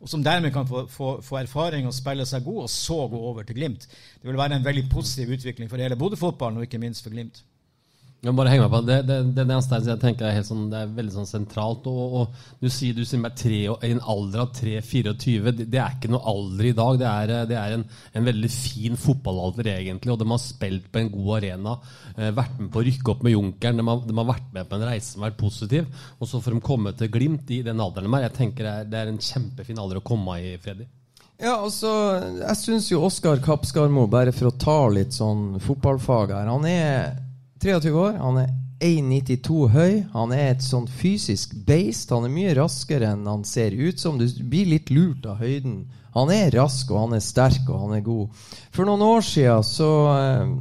[0.00, 3.20] Og som dermed kan få, få, få, erfaring og spille seg god, og så gå
[3.30, 3.84] over til Glimt.
[4.20, 7.42] Det vil være en veldig positiv utvikling for hele Bodø-fotballen, og ikke minst for Glimt.
[8.20, 8.78] Jeg bare henge meg på.
[8.84, 11.86] Det, det, det, det eneste jeg tenker er, sånn, det er veldig sånn sentralt.
[11.88, 15.54] Og, og, du sier du sier meg tre, i en alder av 3-24.
[15.56, 16.98] Det, det, er ikke noe alder i dag.
[17.00, 20.12] Det er, det er en, en, veldig fin fotballalder, egentlig.
[20.12, 21.78] Og de har spilt på en god arena.
[22.12, 23.80] Eh, vært med på å rykke opp med Junkeren.
[23.80, 26.04] De har, de har, vært med på en reise som har vært positiv.
[26.20, 28.26] Og så får de komme til Glimt i den alderen de er.
[28.28, 30.90] Jeg tenker det er, det er en kjempefin alder å komme i, Freddy.
[31.40, 31.88] Ja, altså,
[32.36, 37.29] Jeg syns jo Oskar Kappskarmo, bare for å ta litt sånn fotballfag her Han er
[37.60, 38.18] 23 år.
[38.20, 39.94] Han er 1,92 høy.
[40.14, 42.12] Han er et sånn fysisk beist.
[42.14, 44.18] Han er mye raskere enn han ser ut som.
[44.20, 45.82] Du blir litt lurt av høyden.
[46.16, 48.38] Han er rask, og han er sterk, og han er god.
[48.74, 50.54] For noen år siden så eh,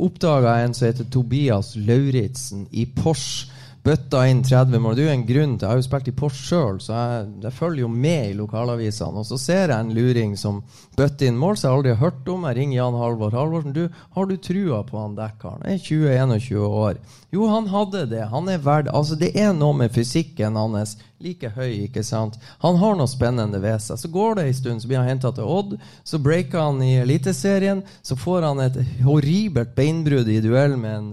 [0.00, 4.96] oppdaga jeg en som heter Tobias Lauritzen i Porsche bøtta inn 30 mål.
[4.96, 7.28] Det er jo en grunn til Jeg har jo spilt i Porsche sjøl, så jeg,
[7.44, 9.22] jeg, følger jo med i lokalavisene.
[9.22, 10.60] Og så ser jeg en luring som
[10.98, 12.44] bøtter inn mål som jeg aldri har hørt om.
[12.48, 13.76] Jeg ringer Jan Halvor Halvorsen.
[13.76, 15.64] Du, har du trua på han dekkeren?
[15.64, 17.00] Er 20-21 år.
[17.32, 18.24] Jo, han hadde det.
[18.32, 20.98] Han er verd Altså, det er noe med fysikken hans.
[21.20, 22.38] Like høy, ikke sant?
[22.62, 24.00] Han har noe spennende ved seg.
[24.00, 25.76] Så går det en stund, så blir han henta til Odd.
[26.04, 27.84] Så breaker han i Eliteserien.
[28.02, 31.12] Så får han et horribelt beinbrudd i duell med en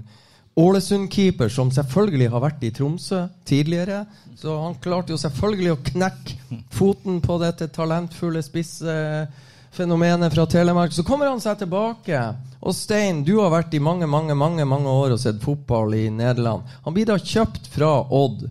[0.57, 4.05] Ålesund-keeper, som selvfølgelig har vært i Tromsø tidligere.
[4.37, 10.95] Så han klarte jo selvfølgelig å knekke foten på dette talentfulle spissfenomenet fra Telemark.
[10.95, 12.23] Så kommer han seg tilbake.
[12.57, 16.07] Og Stein, du har vært i mange mange, mange, mange år og sett fotball i
[16.09, 16.65] Nederland.
[16.85, 18.47] Han blir da kjøpt fra Odd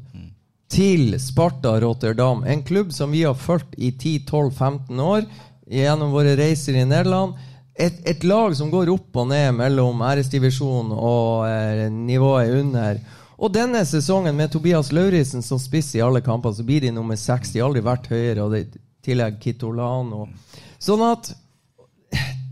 [0.71, 5.27] til Sparta Rotterdam, en klubb som vi har fulgt i 10-12-15 år
[5.71, 7.35] gjennom våre reiser i Nederland
[7.76, 13.00] et, et, lag som går opp og ned mellom æresdivisjon og eh, nivået under.
[13.36, 17.18] Og denne sesongen med Tobias Lauritzen som spiss i alle kamper, så blir de nummer
[17.20, 17.52] seks.
[17.52, 18.64] De har aldri vært høyere, og i
[19.04, 20.24] tillegg Kitolano.
[20.81, 21.35] Sånn at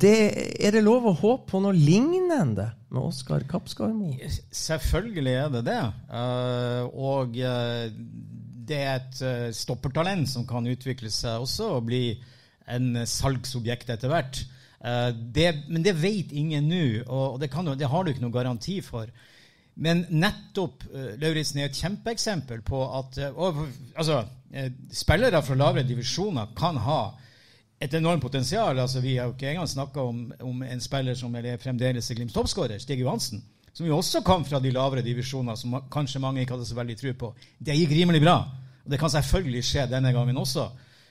[0.01, 0.17] det,
[0.61, 4.13] er det lov å håpe på noe lignende med Oskar Kappskarmo?
[4.53, 5.81] Selvfølgelig er det det.
[6.11, 7.87] Uh, og uh,
[8.69, 12.05] det er et uh, stoppertalent som kan utvikle seg også og bli
[12.69, 14.45] en salgsobjekt etter hvert.
[14.85, 18.35] Eh, det, men det vet ingen nå, og det, kan, det, har du ikke noen
[18.35, 19.09] garanti for.
[19.75, 23.65] Men nettopp uh, Lauritzen er et kjempeeksempel på at uh, og,
[23.99, 24.21] altså,
[24.95, 27.01] spillere fra lavere divisjoner kan ha
[27.83, 28.79] et enormt potensial.
[28.79, 32.21] Altså, vi har jo ikke engang snakka om, om, en spiller som er fremdeles er
[32.21, 33.43] Glimts toppskårer, Stig Johansen.
[33.75, 36.99] Som jo også kom fra de lavere divisjoner, som kanskje mange ikke hadde så veldig
[37.01, 37.33] tro på.
[37.59, 38.37] Det gikk rimelig bra.
[38.85, 40.69] Og det kan selvfølgelig skje denne gangen også.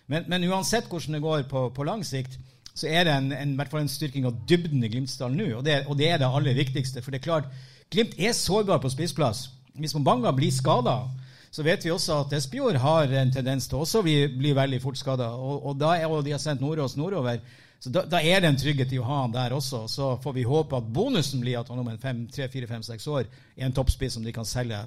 [0.08, 2.40] Men, men uansett hvordan det går på, på lang sikt,
[2.74, 5.50] så er det en, en, en styrking av dybden i Glimtsdalen nå.
[5.60, 7.04] Og det, og det, er det aller viktigste.
[7.06, 7.52] For det er klart,
[7.94, 9.52] Glimt er sårbar på spissplass.
[9.78, 11.04] Hvis Mbanga blir skada,
[11.54, 14.98] så vet vi også at Espejord har en tendens til også å bli veldig fort
[14.98, 15.28] skada.
[15.38, 17.38] Og, og, da er, og de har sendt Nordås nordover.
[17.84, 19.82] Så da, da, er det en trygghet i å ha han der også.
[19.92, 23.76] Så får vi håpe at bonusen blir at han om en 3-4-5-6 år er en
[23.76, 24.78] toppspiss som de kan selge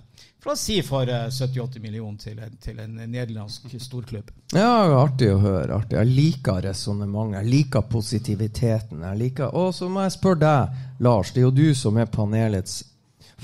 [0.41, 4.31] for å si for 70-80 millioner til, til, en nederlandsk storklubb.
[4.55, 5.77] Ja, artig å høre.
[5.77, 5.99] artig.
[5.99, 7.43] Jeg liker resonnementet.
[7.43, 9.05] Jeg liker positiviteten.
[9.11, 9.53] Jeg liker...
[9.53, 11.35] Og så må jeg spørre deg, Lars.
[11.35, 12.79] Det er jo du som er panelets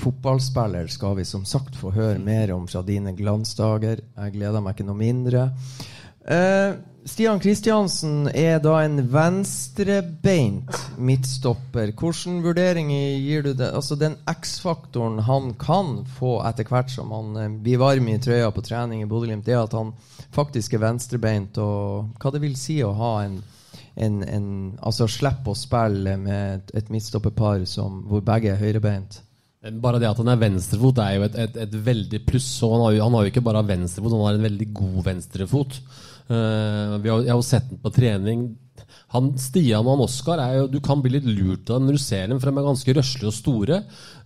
[0.00, 4.00] fotballspiller skal vi som sagt få høre mer om fra dine glansdager.
[4.00, 5.44] Jeg gleder meg ikke noe mindre.
[6.24, 11.90] Uh, Stian Kristiansen er da en venstrebeint midtstopper.
[11.98, 13.72] Hvilke vurderinger gir du det?
[13.74, 18.52] Altså Den X-faktoren han kan få etter hvert som han uh, blir varm i trøya
[18.54, 19.90] på trening i Bodø-Glimt, det er at han
[20.32, 23.40] faktisk er venstrebeint, og hva det vil si å ha en,
[23.98, 24.46] en, en
[24.78, 29.18] Altså slippe å spille med et, et midtstopperpar hvor begge er høyrebeint.
[29.82, 32.48] Bare det at han er venstrefot, er jo et, et, et veldig pluss.
[32.62, 35.04] Og han har, jo, han har, jo, ikke bare venstrefot, han har en veldig god
[35.06, 35.82] venstrefot.
[36.32, 38.44] Uh, har, jeg har jo sett den på trening.
[39.12, 41.98] Han, Stian og han Oskar er jo, Du kan bli litt lurt av dem når
[41.98, 43.80] du ser dem, for de er ganske røslige og store.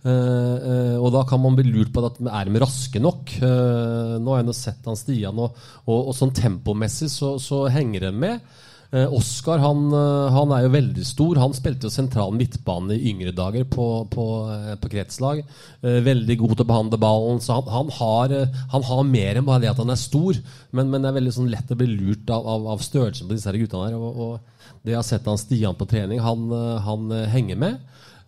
[0.05, 3.35] Uh, uh, og da kan man bli lurt på at er de raske nok.
[3.41, 8.07] nå har jeg nå sett han Stian, og, og, og sånn tempomessig så, så henger
[8.07, 8.63] de med.
[8.91, 11.39] Eh, Oskar han, eh, han, er jo veldig stor.
[11.41, 15.43] Han spilte jo sentral midtbane i yngre dager på, på, eh, på kretslag.
[15.81, 17.41] Veldig god til å behandle ballen.
[17.43, 18.35] Så han, han, har,
[18.73, 20.39] han, har, mer enn bare det at han er stor.
[20.71, 23.35] Men, men det er veldig sånn lett å bli lurt av, av, av størrelsen på
[23.35, 23.91] disse her guttene.
[23.91, 27.79] her og, og det jeg har sett han Stian på trening, han henger med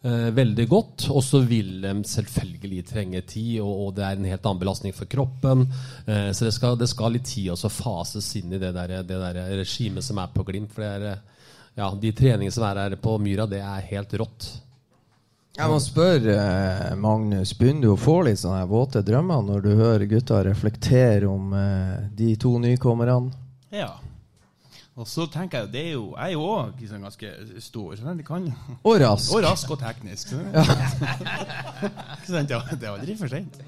[0.04, 1.08] eh, veldig godt.
[1.14, 4.96] Og så vil de selvfølgelig trenge tid, og, og, det er en helt annen belastning
[4.96, 5.68] for kroppen.
[6.06, 9.20] Eh, så det skal, det skal, litt tid å fases inn i det der, det
[9.26, 10.74] der regimet som er på Glimt.
[10.76, 11.22] For er,
[11.76, 14.50] ja, de treningene som er her på Myra, det er helt rått.
[15.60, 19.72] Jeg må spørre, eh, Magnus, begynner du å få litt sånne våte drømmer når du
[19.76, 23.34] hører gutta reflektere om eh, de to nykommerne?
[23.76, 23.90] Ja.
[25.00, 27.30] Og så tenker jeg det er jo, Jeg er jo òg liksom ganske
[27.64, 28.00] stor.
[28.28, 28.50] Kan,
[28.84, 29.32] og rask.
[29.32, 30.34] Og rask og teknisk.
[30.36, 30.64] Ja.
[32.28, 33.62] det er aldri for seint.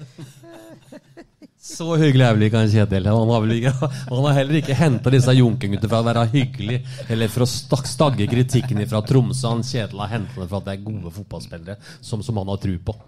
[1.62, 3.08] Så hyggelig er vel ikke han Kjetil.
[3.08, 3.72] Han har, vel ikke,
[4.10, 8.26] han har heller ikke henta disse junkengutta for å være hyggelig eller for å stagge
[8.28, 9.46] kritikken fra Tromsø.
[9.54, 12.60] Han Kjetil har henta dem for at det er gode fotballspillere som, som han har
[12.60, 12.98] tro på.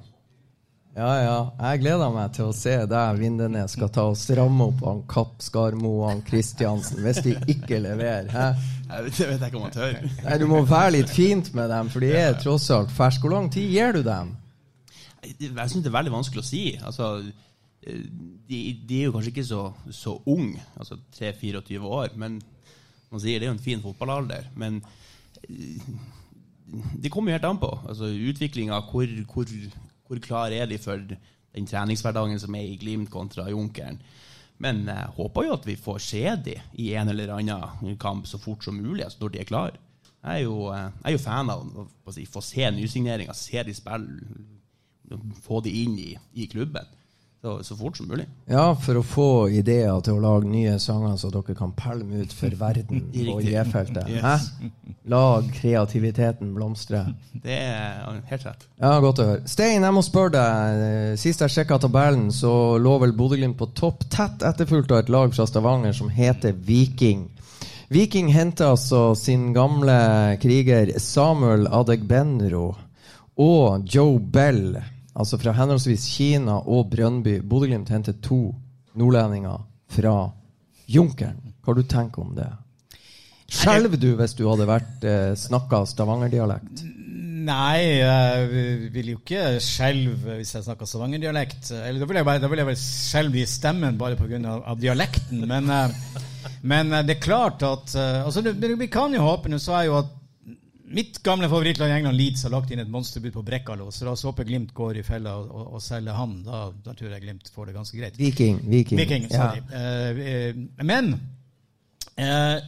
[0.94, 1.38] Ja, ja.
[1.58, 5.42] Jeg gleder meg til å se deg Vindenes skal ta og stramme opp han Kapp
[5.42, 8.30] Skarmo og han Kristiansen hvis de ikke leverer.
[8.30, 8.46] Hæ?
[9.08, 9.96] Det vet jeg ikke om han tør.
[10.22, 13.26] Nei, Du må være litt fint med dem, for de er tross alt ferske.
[13.26, 14.36] Hvor lang tid gir du dem?
[15.24, 16.62] Jeg syns det er veldig vanskelig å si.
[16.78, 17.08] Altså,
[17.82, 22.14] de, de er jo kanskje ikke så, så unge, altså 3-24 år.
[22.20, 22.38] Men
[23.10, 24.46] man sier det er jo en fin fotballalder.
[24.54, 24.78] Men
[27.02, 27.72] det kommer jo helt an på.
[27.88, 29.50] Altså, Utviklinga, hvor, hvor
[30.14, 34.00] hvor klar er de for den treningshverdagen som er i Glimt kontra Junkeren?
[34.62, 38.38] Men jeg håper jo at vi får se de i en eller annen kamp så
[38.38, 39.80] fort som mulig, altså når de er klare.
[40.24, 44.36] Jeg er jo, jeg er jo fan av å få se nysigneringer, se de spille,
[45.44, 46.86] få de inn i, i klubben.
[47.44, 48.24] Så, så, fort som mulig.
[48.48, 52.30] Ja, for å få ideer til å lage nye sanger så dere kan pælme ut
[52.32, 54.08] for verden på J-feltet.
[54.08, 54.46] Yes.
[55.12, 57.02] Lag kreativiteten blomstre.
[57.42, 58.64] Det er helt rett.
[58.80, 59.42] Ja, Godt å høre.
[59.44, 61.18] Stein, jeg må spørre deg.
[61.20, 65.36] Sist jeg sjekka tabellen, så lå vel Bodø-Glimt på topp, tett etterfulgt av et lag
[65.36, 67.26] fra Stavanger som heter Viking.
[67.92, 70.00] Viking henter altså sin gamle
[70.40, 72.70] kriger Samuel Adegbenro
[73.36, 74.78] og Joe Bell
[75.14, 77.38] altså fra henholdsvis Kina og Brønnby.
[77.42, 78.54] Bodø-Glimt henter to
[78.98, 79.62] nordlendinger
[79.94, 80.16] fra
[80.90, 81.40] Junkeren.
[81.62, 82.50] Hva har du tenkt om det?
[83.54, 86.84] Skjelver du hvis du hadde vært eh, snakka stavangerdialekt?
[87.44, 91.72] Nei, jeg vil jo ikke skjelve hvis jeg snakker stavangerdialekt.
[91.74, 94.40] Da vil jeg, bare, vil jeg skjelve i stemmen bare pga.
[94.64, 95.44] Av dialekten.
[95.50, 96.20] Men, eh,
[96.62, 99.90] men, eh, det er klart at eh, altså, Vi kan jo håpe Nå sa jeg
[99.90, 100.12] jo at
[100.84, 103.90] mitt gamle favorittlag i England, Leeds, har lagt inn et monsterbud på Brekkalo.
[103.92, 106.36] Så la oss håpe Glimt går i fella og, og, og selger han.
[106.46, 108.20] Da, da, tror jeg Glimt får det ganske greit.
[108.20, 108.60] Viking.
[108.68, 109.62] Viking, Viking sorry.
[109.70, 110.12] Ja.
[110.12, 111.14] Uh, men
[112.20, 112.58] uh,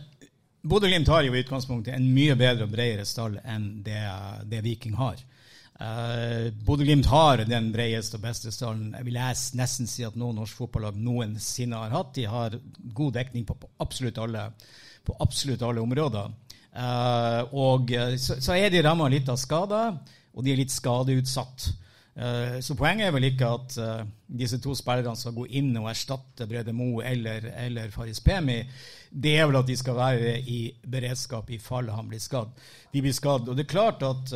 [0.67, 4.03] Bodø-Glimt har jo i utgangspunktet en mye bedre og bredere stall enn det,
[4.51, 5.21] det Viking har.
[5.77, 9.21] Uh, Bodø-Glimt har den bredeste og beste stallen jeg vil
[9.61, 12.14] nesten si at noen norsk fotballag noensinne har hatt.
[12.17, 12.57] De har
[12.97, 14.49] god dekning på, på, absolutt, alle,
[15.05, 16.33] på absolutt alle områder.
[16.77, 17.89] Uh, og
[18.20, 19.95] så, så, er de ramma litt av skader,
[20.37, 21.70] og de er litt skadeutsatt.
[22.16, 23.77] Uh, så poenget er vel ikke at
[24.27, 28.59] disse to spillerne skal gå inn og erstatte Brede Mo eller, eller, Faris Pemi.
[29.09, 32.53] Det er vel at de skal være i beredskap i fall han blir skadd.
[32.93, 33.49] De blir skadd.
[33.49, 34.35] Og det er klart at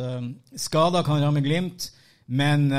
[0.57, 1.91] skader kan ramme Glimt,
[2.31, 2.71] men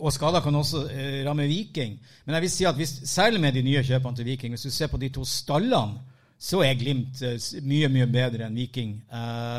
[0.00, 0.84] og skader kan også
[1.24, 1.96] ramme Viking.
[2.24, 4.74] Men jeg vil si at hvis, særlig med de nye kjøpene til Viking, hvis du
[4.74, 6.09] ser på de to stallene
[6.40, 7.36] så er Glimt eh,
[7.68, 8.94] mye, mye bedre enn Viking.
[9.12, 9.58] Eh,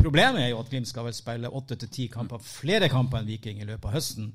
[0.00, 3.30] problemet er jo at Glimt skal vel spille åtte til ti kamper, flere kamper enn
[3.30, 4.32] Viking i løpet av høsten.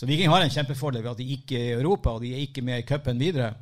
[0.00, 2.46] Så Viking har en kjempefordel ved at de ikke er i Europa, og de er
[2.46, 3.52] ikke med i cupen videre.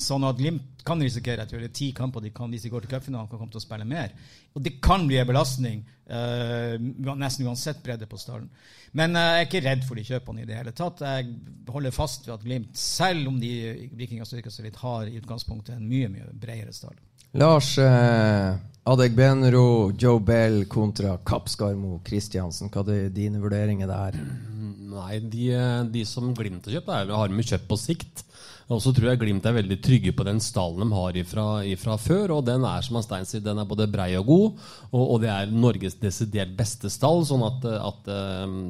[0.00, 3.28] Sånn at Glimt kan risikere at ti kamper de kan, hvis de går til cupfinalen,
[3.28, 4.14] kan komme til å spille mer.
[4.56, 6.74] Og det kan bli en belastning, uh,
[7.12, 8.48] nesten uansett bredde på stallen.
[8.96, 11.04] Men uh, jeg er ikke redd for de kjøpene i det hele tatt.
[11.04, 11.36] Jeg
[11.70, 13.52] holder fast ved at Glimt, selv om de
[13.92, 16.96] vikingene har seg litt, har i utgangspunktet en mye mye bredere stall.
[17.38, 18.56] Lars uh,
[18.90, 22.72] Adegbenro, Joe Bell kontra Kappskarmo Kristiansen.
[22.72, 24.16] Hva er dine vurderinger der?
[24.90, 25.46] Nei, de,
[25.92, 28.24] de som Glimt har kjøpt, er, har de kjøpt på sikt.
[28.70, 31.96] Og så tror jeg Glimt er veldig trygge på den stallen de har ifra, ifra
[31.98, 32.36] før.
[32.36, 34.62] Og den er som Stein sier, den er både brei og god,
[34.92, 37.24] og, og, det er Norges desidert beste stall.
[37.26, 38.12] Sånn at, at
[38.46, 38.60] um,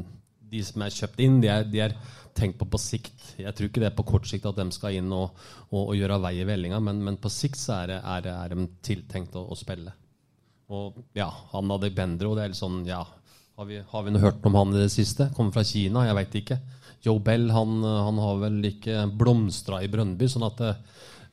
[0.50, 1.98] de som er kjøpt inn, de er, de er,
[2.40, 3.24] tenkt på på sikt.
[3.42, 5.34] Jeg tror ikke det er på kort sikt at de skal inn og,
[5.68, 8.68] og, og gjøre vei i vellinga, men, men, på sikt så er, er, er de
[8.86, 9.92] tiltenkt å, å, spille.
[10.70, 13.02] Og ja, han hadde Bendro, det er litt sånn, ja
[13.60, 15.26] Har vi, har vi hørt om han i det siste?
[15.36, 16.06] Kommer fra Kina?
[16.06, 16.56] Jeg veit ikke.
[17.04, 20.28] Joe Bell han, han har vel ikke blomstra i Brønnby.
[20.32, 20.70] sånn at det,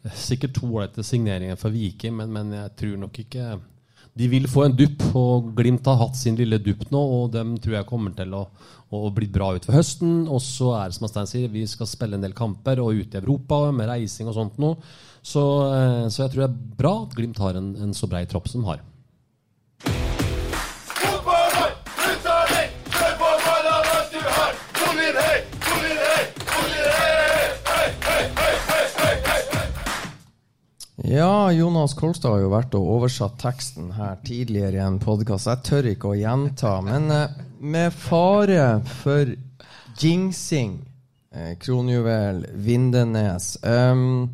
[0.04, 3.46] eh, Sikkert to ålreite signeringer for Viking, men, men, jeg tror nok ikke
[4.12, 7.56] De vil få en dupp, og Glimt har hatt sin lille dupp nå, og dem
[7.64, 8.44] tror jeg kommer til å,
[8.92, 10.28] å bli bra utover høsten.
[10.28, 13.22] Og så er det som Stein sier, vi skal spille en del kamper og ute
[13.22, 14.76] i Europa med reising og sånt noe.
[15.24, 18.26] Så, eh, så jeg tror det er bra at Glimt har en, en så brei
[18.28, 18.84] tropp som de har.
[31.10, 35.48] Ja, Jonas Kolstad har jo vært og oversatt teksten her tidligere i en podkast.
[35.48, 36.74] Jeg tør ikke å gjenta.
[36.84, 39.32] Men eh, med fare for
[40.02, 40.74] jingsing,
[41.32, 44.28] eh, kronjuvel, Vindenes um,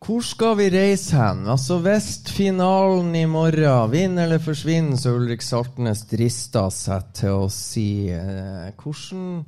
[0.00, 1.44] Hvor skal vi reise hen?
[1.44, 7.52] Altså Hvis finalen i morgen vinner eller forsvinner, så Ulrik Saltnes drister seg til å
[7.52, 9.44] si eh, hvordan,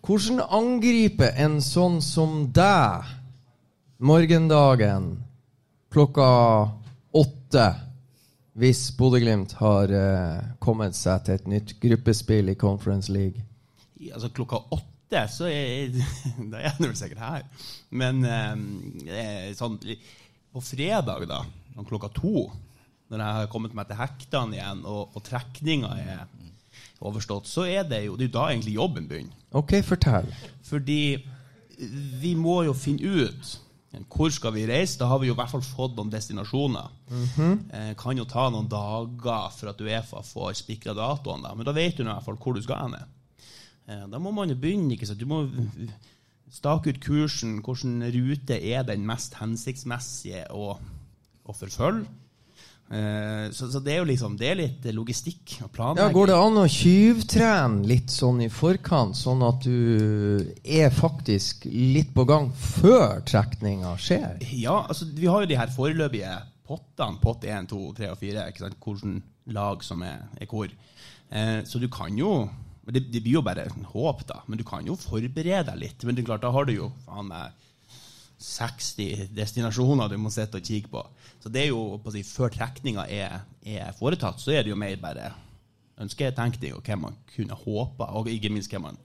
[0.00, 3.16] hvordan angripe en sånn som deg
[4.00, 5.27] morgendagen?
[5.98, 6.70] Klokka
[7.18, 7.66] åtte
[8.58, 13.42] hvis Bodø-Glimt har uh, kommet seg til et nytt gruppespill i Conference League?
[13.98, 15.90] Ja, altså Klokka åtte så er,
[16.52, 17.66] da er jeg sikkert her.
[17.90, 19.78] Men eh, sånn,
[20.54, 21.40] på fredag, da,
[21.88, 22.46] klokka to,
[23.10, 26.26] når jeg har kommet meg til hektene igjen, og, og trekninga er
[27.02, 29.46] overstått, så er det jo det er da egentlig jobben begynner.
[29.58, 30.30] Ok, fortell.
[30.68, 31.00] Fordi
[32.22, 33.56] vi må jo finne ut
[34.08, 34.98] hvor skal vi reise?
[35.00, 36.90] Da har vi jo i hvert fall fått noen destinasjoner.
[37.10, 37.94] Mm -hmm.
[37.96, 41.54] kan jo ta noen dager for at Uefa får spikra datoen, da.
[41.54, 42.94] men da vet du i hvert fall hvor du skal hen.
[43.88, 44.92] Eh, da må man jo begynne.
[44.92, 45.20] ikke sant?
[45.20, 45.48] Du må
[46.52, 47.60] stake ut kursen.
[47.64, 50.78] Hvilken rute er den mest hensiktsmessige å,
[51.44, 52.06] å forfølge?
[52.88, 56.08] Eh, så, så, det er jo liksom Det er litt logistikk og planlegging.
[56.08, 61.66] Ja, går det an å tjuvtrene litt sånn i forkant, sånn at du er faktisk
[61.68, 64.38] litt på gang før trekninga skjer?
[64.56, 66.32] Ja, altså vi har jo de her foreløpige
[66.68, 67.20] pottene.
[67.20, 68.48] Pott 1, 2, 3 og 4.
[68.52, 68.80] Ikke sant?
[68.80, 70.72] Hvilke lag som er, er hvor.
[71.28, 72.48] Eh, så du kan jo
[72.88, 74.40] det, det, blir jo bare håp, da.
[74.48, 76.04] Men du kan jo forberede deg litt.
[76.08, 77.66] Men det er klart, da har du jo faen meg
[78.38, 81.02] 60 destinasjoner du må sitte og kikke på.
[81.42, 84.72] Så det er jo, på å si, Før trekninga er, er, foretatt, så er det
[84.72, 85.32] jo mer bare
[85.98, 88.98] ønsketenkning og hvem man kunne håpe, og ikke minst hvem man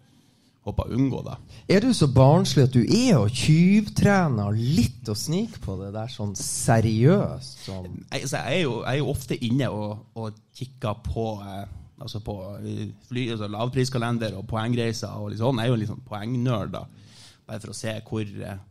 [0.64, 1.22] håper å unngå.
[1.26, 1.38] da.
[1.68, 6.12] Er du så barnslig at du er og tyvtrener litt og sniker på det der
[6.14, 7.66] sånn seriøst?
[7.66, 8.04] Sånn?
[8.14, 11.66] Jeg, så jeg, er jo, jeg, er jo, ofte inne og, og kikker på eh,
[12.04, 12.38] altså på
[13.10, 15.60] fly, altså lavpriskalender og poengreiser og litt sånn.
[15.60, 16.86] Jeg er jo en sånn poengnerd, da.
[17.44, 18.62] Bare for å se hvor eh,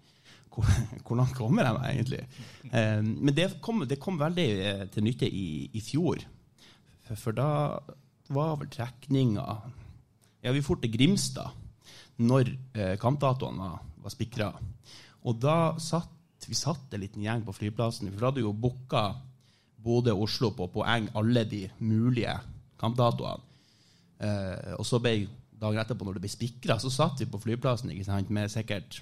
[0.53, 0.69] hvor,
[1.07, 2.23] hvor langt kommer meg egentlig?
[2.69, 6.23] Um, men det kom, det kom veldig uh, til nytte i, i, fjor.
[7.13, 7.49] For da
[8.33, 9.45] var vel trekninga
[10.43, 11.59] Ja, vi for til Grimstad
[12.23, 14.49] når kampdatoen kampdatoene var, var spikra.
[15.29, 16.11] Og da satt
[16.49, 18.11] vi satt en liten gjeng på flyplassen.
[18.11, 19.05] For da hadde jo booka
[19.83, 22.35] Bodø og Oslo på poeng alle de mulige
[22.81, 23.49] kampdatoene.
[24.23, 25.27] Eh, og så ble
[25.59, 29.01] dagen etterpå, når det ble spikra, så satt vi på flyplassen ikke sant, med sikkert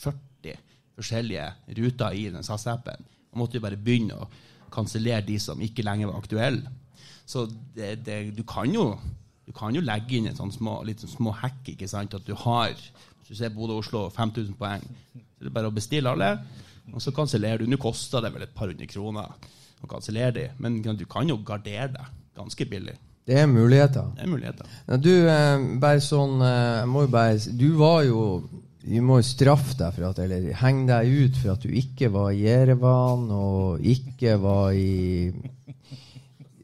[0.00, 0.56] 40
[1.00, 1.48] forskjellige
[1.80, 3.08] ruter i den SAS-appen.
[3.32, 4.28] Man måtte jo bare begynne å
[4.70, 6.76] kansellere de som ikke lenger var aktuelle.
[7.26, 8.92] Så det, det, du, kan jo,
[9.46, 11.62] du kan jo legge inn en sånn små, litt sånn små hack.
[11.72, 12.74] ikke sant, At du har
[13.30, 14.82] hvis du ser Bodø-Oslo 5000 poeng,
[15.14, 16.32] så det er bare å bestille alle,
[16.90, 17.68] og så kansellerer du.
[17.70, 19.30] Nå koster det vel et par hundre kroner
[19.80, 22.96] å kansellere de, men du kan jo gardere deg ganske billig.
[23.30, 24.08] Det er muligheter.
[24.16, 24.72] Det er muligheter.
[24.98, 28.22] Du, eh, bare sånn eh, Jeg må jo bare Du var jo
[28.82, 32.08] Vi må jo straffe deg for at Eller henge deg ut for at du ikke
[32.14, 35.32] var i Jerevan, og ikke var i,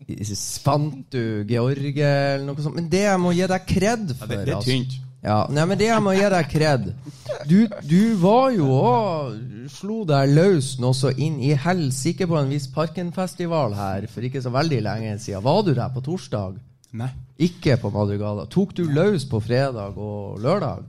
[0.08, 2.78] i Svantu, Georgie, eller noe sånt.
[2.78, 4.70] Men det jeg må gi deg kred for Ja, det, det er altså.
[4.70, 5.02] tynt.
[5.26, 6.84] Ja, nei, men det jeg må gi deg kred
[7.48, 7.56] Du,
[7.88, 9.38] du var jo òg
[9.72, 14.42] Slo deg løs nå så inn i helsike på en viss Parkenfestival her for ikke
[14.44, 15.42] så veldig lenge siden.
[15.42, 16.60] Var du der på torsdag?
[16.96, 17.08] Nei.
[17.42, 18.46] Ikke på Madrugada.
[18.52, 20.84] Tok du løs på fredag og lørdag?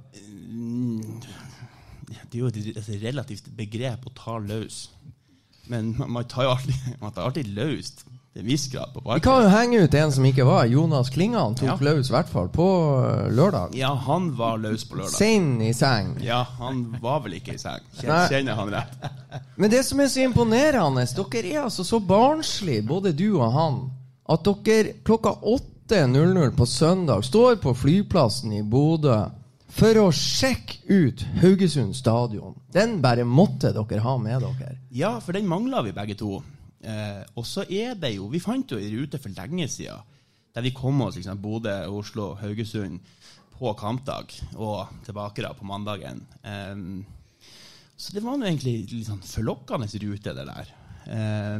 [2.07, 4.87] Det er jo et, relativt begrep å ta løs.
[5.67, 9.43] Men man, tar jo alltid, man tar alltid løst til en viss grad Vi kan
[9.43, 10.67] jo henge ut en som ikke var.
[10.69, 11.77] Jonas Klingan tok Ja.
[11.89, 12.67] løs, i hvert fall på
[13.01, 13.75] øh, lørdag.
[13.75, 15.15] Ja, han var løs på lørdag.
[15.17, 16.15] Sein i seng.
[16.23, 17.83] Ja, han var vel ikke i seng.
[17.99, 19.07] Kjenner kjenner han rett.
[19.59, 23.81] Men det som er så imponerende, dere er altså så barnslige, både du og han,
[24.29, 29.25] at dere klokka 8.00 på søndag står på flyplassen i Bodø
[29.67, 32.55] for å sjekke ut Haugesund stadion.
[32.73, 34.77] Den bare måtte dere ha med dere.
[34.95, 36.39] Ja, for den mangla vi begge to.
[36.81, 40.03] Eh, og så er det jo Vi fant jo ei rute for lenge siden
[40.53, 42.97] der vi kom oss liksom, Bodø, Oslo, Haugesund
[43.57, 46.23] på kampdag og tilbake da på mandagen.
[46.41, 46.73] Eh,
[47.97, 50.71] så det var nå egentlig litt sånn forlokkende rute, det der.
[51.13, 51.59] Eh,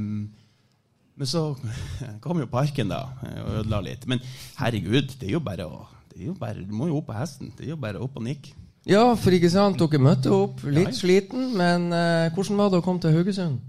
[1.18, 1.44] men så
[2.26, 3.04] kom jo parken da
[3.44, 4.10] og ødela litt.
[4.10, 4.22] Men
[4.58, 5.86] herregud, det er jo bare å
[6.26, 7.52] jo bare, Du må jo opp på hesten.
[7.58, 8.54] Det er jo bare opp og nikke.
[8.88, 10.96] Ja, for ikke sant, dere møtte opp litt Ja.
[10.96, 13.60] sliten, men eh, hvordan var det å komme til Haugesund?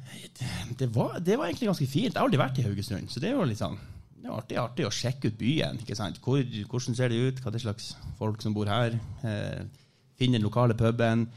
[0.79, 2.13] det var, det var egentlig ganske fint.
[2.15, 3.79] Jeg har aldri vært i Haugesund, så det er jo litt sånn
[4.19, 5.79] det er artig, artig å sjekke ut byen.
[5.79, 6.19] ikke sant?
[6.23, 7.39] Hvor, hvordan ser det ut?
[7.41, 8.99] Hva er det slags folk som bor her?
[9.23, 9.63] Eh,
[10.19, 11.29] finne den lokale puben.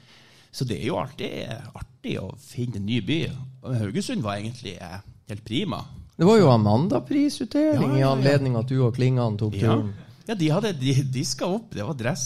[0.52, 1.48] Så det er jo alltid
[1.78, 3.20] artig å finne en ny by.
[3.64, 4.98] Og Haugesund var egentlig eh,
[5.30, 5.84] helt prima.
[6.18, 9.94] Det var jo Amanda-prisutdeling Ja, i anledning at du og Klingan tok turen.
[10.32, 11.74] Ja de hadde de, de skal opp.
[11.76, 12.24] Det var dress,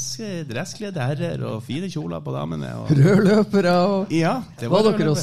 [0.47, 2.69] dresskledde herrer og fine kjoler på damene.
[2.83, 5.17] Og, Rødløpere og ja, det Var dere og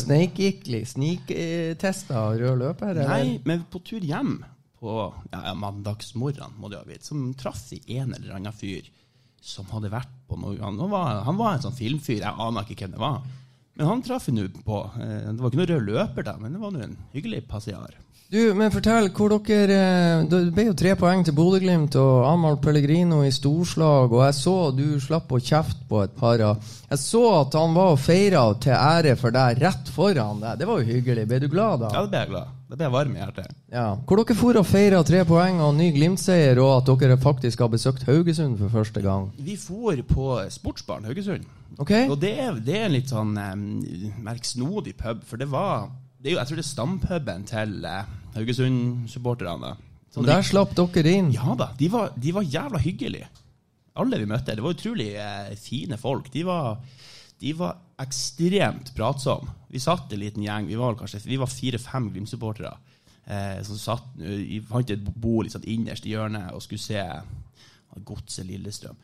[0.90, 3.06] sniktesta rødløpere?
[3.08, 4.40] Nei, men på tur hjem
[4.82, 4.96] på
[5.30, 8.88] ja, mandagsmorgenen, må du ha vidt som traff i en eller annen fyr
[9.42, 12.84] som hadde vært på noe Han var, han var en sånn filmfyr, jeg aner ikke
[12.84, 13.22] hvem det var.
[13.78, 14.78] Men han traff vi nå på.
[15.00, 17.94] eh, Det var ikke noen rød løper, da, men det var nå en hyggelig passiar.
[18.32, 22.54] Du, men fortell hvor dere eh, Det ble jo tre poeng til Bodø-Glimt og Amahl
[22.64, 27.00] Pellegrino i storslag, og jeg så du slapp å kjefte på et par av Jeg
[27.02, 30.62] så at han var og feira til ære for deg rett foran deg.
[30.62, 31.26] Det var jo hyggelig.
[31.28, 31.90] Ble du glad da?
[31.92, 32.54] Ja, det ble jeg glad.
[32.70, 33.58] Det ble jeg varm i hjertet.
[33.74, 33.84] Ja.
[34.00, 37.72] Hvor dere for og feira tre poeng og ny Glimt-seier, og at dere faktisk har
[37.74, 39.28] besøkt Haugesund for første gang.
[39.36, 41.44] Vi for på Sportsbaren Haugesund.
[41.76, 41.92] Ok?
[42.06, 43.68] Og det er, det er en litt sånn um,
[44.24, 45.90] merksnodig pub, for det var
[46.22, 49.74] det er jo, Jeg tror det er stampuben til eh, Haugesund-supporterne.
[50.16, 51.30] Og der slapp dere inn.
[51.32, 53.28] Ja da, de var, de var jævla hyggelige.
[54.00, 54.56] Alle vi møtte.
[54.56, 56.30] Det var utrolig eh, fine folk.
[56.32, 56.80] De var,
[57.40, 59.58] de var ekstremt pratsomme.
[59.72, 62.74] Vi satt en liten gjeng, vi var kanskje vi var fire-fem Glimt-supportere.
[63.24, 67.04] Eh, som satt vi fant et bord sånn innerst i hjørnet og skulle se
[68.02, 68.96] Godset Lillestrøm.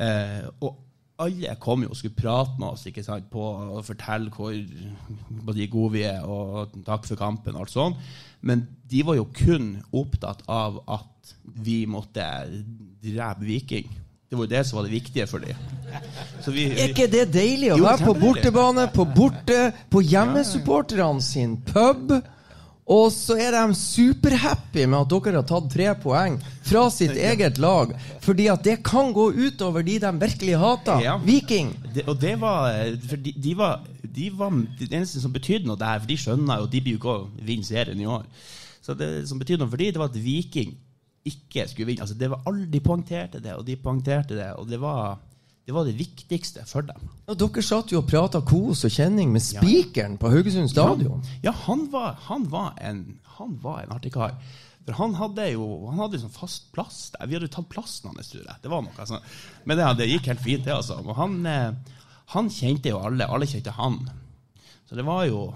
[0.00, 0.76] Eh, og
[1.22, 5.68] alle kom jo og skulle prate med oss ikke sant, på og fortelle hvor de
[5.72, 8.10] gode vi er, og takk for kampen og alt sånt.
[8.46, 12.26] Men de var jo kun opptatt av at vi måtte
[13.02, 13.88] drepe Viking.
[14.26, 15.58] Det var jo det som var det viktige for dem.
[16.50, 19.60] Vi, Er ikke det deilig å være på bortebane, på borte,
[19.90, 22.10] på hjemmesupporterne sin pub?
[22.86, 26.36] Og så er de superhappy med at dere har tatt tre poeng
[26.68, 27.90] fra sitt eget lag.
[28.22, 31.02] Fordi at det kan gå utover de de virkelig hater.
[31.02, 31.16] Ja.
[31.18, 31.72] Viking.
[31.94, 32.70] De, og det var
[33.08, 33.82] For de, de var
[34.16, 37.00] de var det eneste som betydde noe der, for de skjønner jo de blir jo
[37.02, 38.24] ikke å vinne serien i år.
[38.80, 40.76] Så det som betydde noe for de, det var at Viking
[41.26, 42.06] ikke skulle vinne.
[42.06, 45.18] Altså det var alle, De poengterte det, og de poengterte det, og det var
[45.66, 47.08] det, var det viktigste for dem.
[47.26, 51.24] Og dere satt jo og prata kos og kjenning med spikeren på Haugesund stadion.
[51.42, 54.36] Ja, han var, han var en, han var en artig kar.
[54.86, 57.26] For han hadde jo han hadde sånn fast plass der.
[57.26, 58.60] Vi hadde jo tatt plassen hans, tror jeg.
[58.62, 59.24] Det var noe, sånn.
[59.66, 61.00] Men det, det gikk helt fint, det, altså.
[61.02, 61.96] Og han, eh,
[62.36, 63.26] han kjente jo alle.
[63.26, 63.98] Alle kjente han.
[64.86, 65.48] Så det var jo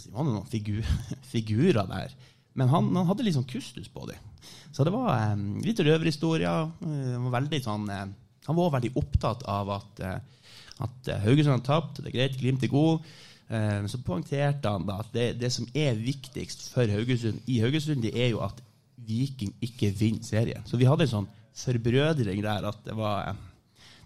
[0.00, 0.88] si, var noen figur,
[1.34, 2.16] figurer der.
[2.56, 4.24] Men han, han hadde litt sånn kustus på dem.
[4.72, 5.36] Så det var eh,
[5.68, 6.72] litt røverhistorier.
[6.80, 8.08] Det var veldig sånn, eh,
[8.48, 10.44] han var veldig opptatt av at, eh,
[10.84, 13.04] at eh, Haugesund har tapt, det er greit, Glimt er god.
[13.48, 18.02] Eh, så poengterte han da at det, det som er viktigst for Haugesund i Haugesund,
[18.04, 18.62] det er jo at
[19.08, 20.64] Viking ikke vinner serien.
[20.68, 21.28] Så vi hadde en sånn
[21.58, 23.36] forbrødring der at det var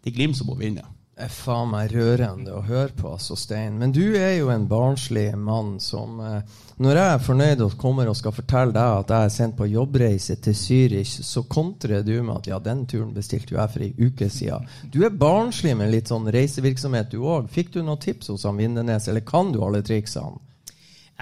[0.03, 0.83] det er Glimt som må vinne.
[1.21, 3.75] Er faen meg rørende å høre på, altså, Stein.
[3.77, 6.39] Men du er jo en barnslig mann som eh,
[6.81, 9.69] Når jeg er fornøyd og kommer og skal fortelle deg at jeg er sendt på
[9.69, 13.85] jobbreise til Zürich, så kontrer du med at ja, den turen bestilte jo jeg for
[13.85, 14.65] ei uke siden.
[14.89, 17.53] Du er barnslig med litt sånn reisevirksomhet, du òg.
[17.53, 20.41] Fikk du noen tips hos han Vindenes, eller kan du alle triksene?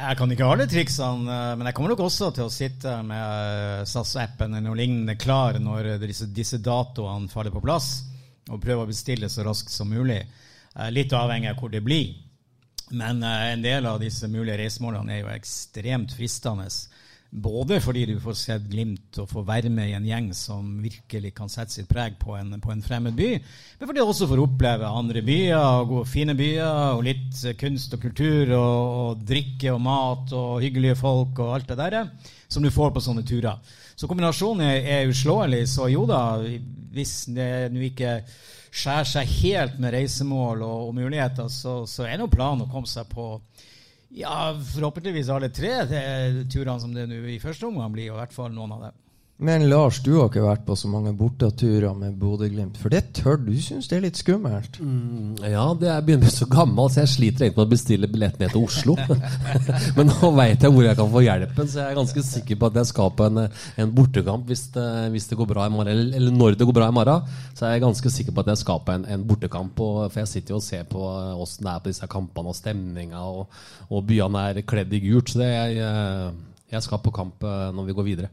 [0.01, 3.91] Jeg kan ikke alle triksene, eh, men jeg kommer nok også til å sitte med
[3.91, 7.91] SAS-appen eller noe lignende klar når disse, disse datoene faller på plass
[8.49, 10.22] og prøve å bestille så raskt som mulig.
[10.76, 12.14] Eh, litt avhengig av hvor det blir.
[12.91, 16.68] Men eh, en del av disse mulige reisemålene er jo ekstremt fristende.
[17.30, 21.30] Både fordi du får sett Glimt og får være med i en gjeng som virkelig
[21.36, 24.43] kan sette sitt preg på en, på en fremmed by, men fordi du også får
[24.43, 29.78] oppleve andre byer, og fine byer, og litt kunst og kultur, og, og drikke og
[29.84, 32.01] mat og hyggelige folk og alt det der
[32.51, 33.62] som du får på sånne turer.
[34.01, 35.66] Så kombinasjonen er, er uslåelig.
[35.68, 36.40] Så jo da,
[36.94, 38.14] hvis det nå ikke
[38.70, 42.88] skjærer seg helt med reisemål og, og muligheter, så, så er nå planen å komme
[42.88, 43.34] seg på
[44.16, 45.74] ja, forhåpentligvis alle tre
[46.51, 48.96] turene som det nå i første omgang blir, og i hvert fall noen av dem.
[49.41, 52.76] Men Lars, du har ikke vært på så mange borteturer med Bodø-Glimt.
[52.76, 54.76] For det tør du syns det er litt skummelt?
[54.84, 57.70] Mm, ja, det er begynner å bli så gammel, så jeg sliter egentlig med å
[57.70, 58.99] bestille billett ned til Oslo.
[59.97, 62.68] Men nå veit jeg hvor jeg kan få hjelpen, så jeg er ganske sikker på
[62.68, 63.45] at jeg skal på en,
[63.80, 65.93] en bortekamp hvis det, hvis det, går bra i morgen.
[65.95, 68.53] Eller, eller, når det går bra i morgen, så er jeg ganske sikker på at
[68.53, 69.80] jeg skal på en, en bortekamp.
[69.86, 71.07] Og, for jeg sitter jo og ser på
[71.41, 75.32] åssen det er på disse kampene og stemninga, og, og byene er kledd i gult.
[75.32, 75.80] Så det, jeg,
[76.76, 78.32] jeg skal på kamp eh, når vi går videre.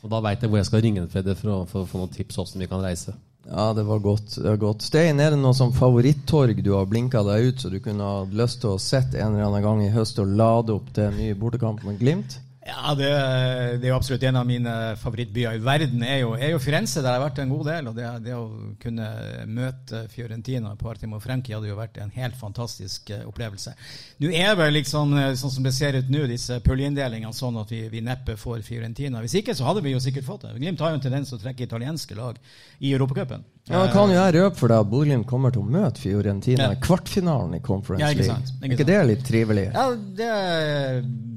[0.00, 2.38] Og da veit jeg hvor jeg skal ringe Fredde for, for å få noen tips
[2.38, 3.16] hvordan vi kan reise.
[3.48, 4.36] Ja, det var godt.
[4.36, 4.84] det var godt.
[4.84, 8.22] Stein, er det noe sånn favorittorg du har blinka deg ut, så du kunne ha
[8.36, 11.18] lyst til å sette en eller annen gang i høst og lade opp til en
[11.18, 12.38] ny bortekamp med Glimt?
[12.60, 13.08] Ja, det,
[13.80, 16.02] det, er jo absolutt en av mine favorittbyer i verden.
[16.04, 17.86] er jo, er jo Firenze, der jeg har vært en god del.
[17.88, 18.42] og Det, det å
[18.82, 19.06] kunne
[19.48, 23.72] møte Fiorentina på Artimo Frenki hadde jo vært en helt fantastisk uh, opplevelse.
[24.20, 27.72] Nå er vel liksom, eh, sånn som det ser ut nå, disse puljeinndelingene sånn at
[27.72, 29.24] vi, vi, neppe får Fiorentina.
[29.24, 30.52] Hvis ikke så hadde vi jo sikkert fått det.
[30.60, 32.36] Glimt har jo en tendens til å trekke italienske lag
[32.76, 33.48] i Europacupen.
[33.68, 36.74] Ja, kan jo jeg røpe for deg at Bodø-Glimt kommer til å møte Fiorentina i
[36.74, 36.80] ja.
[36.82, 38.38] kvartfinalen i Conference ja, ikke League.
[38.40, 39.66] Sant, ikke, ikke det litt trivelig?
[39.70, 39.84] Ja,
[40.20, 40.32] det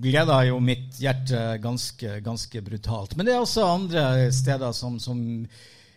[0.04, 3.18] gleder jo mitt hjerte ganske, ganske brutalt.
[3.20, 5.20] Men det er også andre steder som, som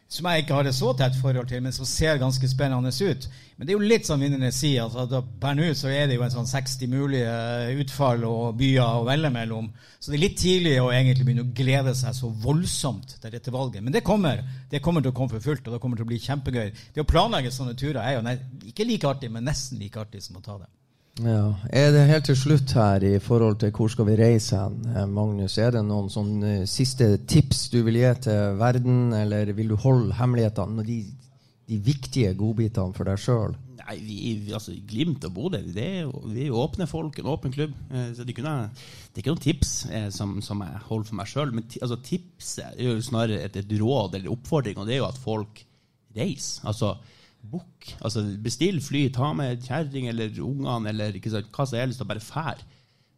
[0.08, 3.24] som jeg ikke har et så tett forhold til, men som ser ganske spennende ut.
[3.56, 4.84] Men det er jo litt som vinnerne sier.
[4.86, 7.32] Altså, per nå så er det jo en sånn 60 mulige
[7.82, 9.72] utfall og byer å velge mellom.
[9.98, 13.54] Så det er litt tidlig å egentlig begynne å glede seg så voldsomt til dette
[13.54, 13.82] valget.
[13.82, 14.44] Men det kommer.
[14.70, 16.72] Det kommer til å komme for fullt, og det kommer til å bli kjempegøy.
[16.94, 20.38] Det å planlegge sånne turer er jo ikke like artig, men nesten like artig som
[20.38, 20.70] å ta det.
[21.24, 21.54] Ja.
[21.72, 25.06] Er det helt til slutt her i forhold til hvor skal vi reise hen, eh,
[25.08, 25.56] Magnus?
[25.56, 29.78] Er det noen sånne eh, siste tips du vil gi til verden, eller vil du
[29.80, 30.98] holde hemmelighetene, de,
[31.72, 33.56] de viktige godbitene for deg sjøl?
[33.80, 34.18] Nei, vi,
[34.52, 37.72] altså Glimt og Bodø, vi er jo åpne folk, en åpen klubb.
[37.88, 38.58] Eh, så det, kunne,
[39.08, 39.74] det er ikke noen tips
[40.12, 41.56] som, som, jeg holder for meg sjøl.
[41.56, 45.08] Men altså, tipset er jo snarere et, et, råd eller oppfordring, og det er jo
[45.08, 45.64] at folk
[46.16, 46.60] reiser.
[46.68, 46.98] Altså,
[47.50, 47.90] Book.
[48.04, 52.10] Altså, bestill fly, ta med kjerring eller ungene eller ikke sant, hva som helst, og
[52.10, 52.62] bare fær.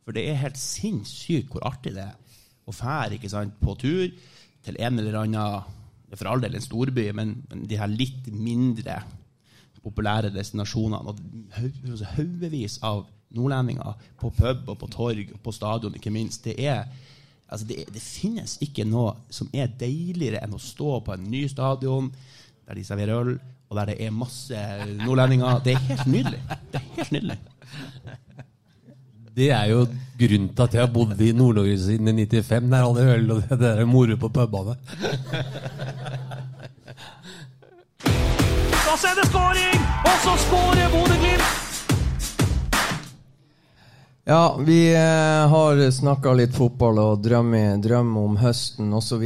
[0.05, 2.17] For det er helt sinnssykt hvor artig det er
[2.69, 3.19] å fære
[3.61, 4.09] på tur
[4.65, 5.75] til en eller annen
[6.17, 9.03] For all del en storby, men, men de her litt mindre
[9.85, 11.05] populære destinasjonene.
[11.05, 13.05] Og haugevis av
[13.37, 16.47] nordlendinger på pub og på torg og på stadion, ikke minst.
[16.47, 16.89] Det, er,
[17.49, 21.45] altså det, det finnes ikke noe som er deiligere enn å stå på en ny
[21.53, 22.09] stadion
[22.65, 23.35] der de serverer øl,
[23.69, 24.57] og der det er masse
[25.05, 25.61] nordlendinger.
[25.65, 26.43] Det er helt nydelig.
[26.73, 27.39] Det er helt nydelig.
[29.37, 29.87] Det er jo
[30.19, 32.71] grunnen til at jeg har bodd i Nord-Norge siden 95.
[32.73, 34.75] Der alle øl og det der moro på pubene.
[38.99, 39.81] Så er det skåring!
[40.11, 41.68] Og så skårer Bodø-Glimt!
[44.31, 49.23] Ja, vi eh, har snakka litt fotball og drømme, drømme om høsten osv.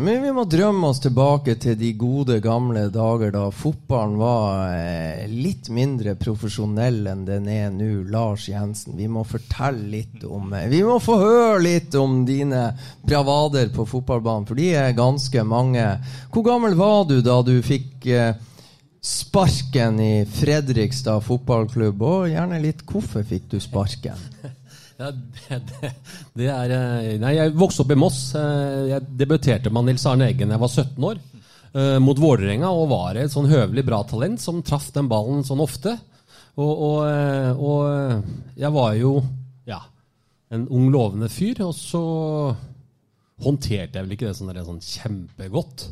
[0.00, 5.28] Men vi må drømme oss tilbake til de gode, gamle dager da fotballen var eh,
[5.28, 7.90] litt mindre profesjonell enn den er nå.
[8.08, 12.70] Lars Jensen, vi må fortelle litt om eh, Vi må få høre litt om dine
[13.04, 15.90] bravader på fotballbanen, for de er ganske mange.
[16.32, 18.08] Hvor gammel var du da du fikk
[19.04, 24.28] sparken i Fredrikstad fotballklubb, og gjerne litt hvorfor fikk du sparken?
[24.98, 25.88] Ja, det, det,
[26.34, 28.16] det er eh, Nei, jeg vokste opp i Moss.
[28.34, 31.20] Eh, jeg debuterte med Nils Arne Eggen da jeg var 17 år,
[31.76, 35.62] uh, mot Vålerenga, og var et sånn høvelig bra talent som traff den ballen sånn
[35.62, 35.94] ofte.
[36.58, 39.12] Og, og, og jeg var jo
[39.70, 39.78] ja,
[40.50, 42.02] en ung, lovende fyr, og så
[43.44, 45.86] håndterte jeg vel ikke det sånn, sånn kjempegodt.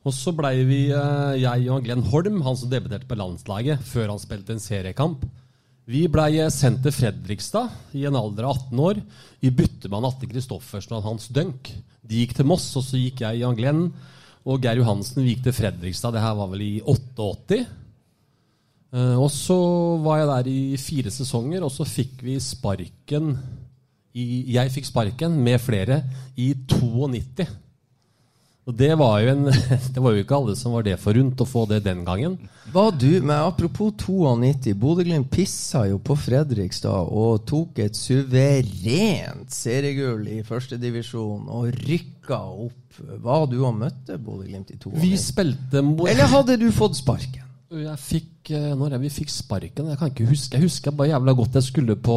[0.00, 4.14] Og så blei vi, eh, jeg og Glenn Holm, han som debuterte på landslaget før
[4.14, 5.26] han spilte en seriekamp,
[5.90, 9.00] vi blei sendt til Fredrikstad i en alder av 18 år
[9.42, 11.66] i bytte med Atte Christoffersen og Hans Dunk.
[12.06, 13.88] De gikk til Moss, og så gikk jeg, Jan Glenn
[14.46, 16.14] og Geir Johansen vi gikk til Fredrikstad.
[16.14, 17.58] Det her var vel i 88.
[18.94, 19.58] Eh, og så
[20.04, 23.34] var jeg der i fire sesonger, og så fikk vi sparken
[24.14, 26.02] i, Jeg fikk sparken med flere
[26.38, 27.46] i 92.
[28.68, 29.46] Og det var, jo en,
[29.94, 32.36] det var jo ikke alle som var det forunt å få det den gangen.
[32.70, 34.74] Var du, men Apropos 92.
[34.78, 43.00] Bodø-Glimt pissa jo på Fredrikstad og tok et suverent seriegull i førstedivisjon og rykka opp.
[43.00, 44.98] Var du og møtte Bodø-Glimt i 92?
[45.02, 47.46] Vi spilte Eller hadde du fått sparken?
[47.70, 50.58] Jeg fikk, eh, når jeg, vi fikk sparken Jeg kan ikke huske.
[50.58, 52.16] Jeg husker bare jævla godt jeg skulle på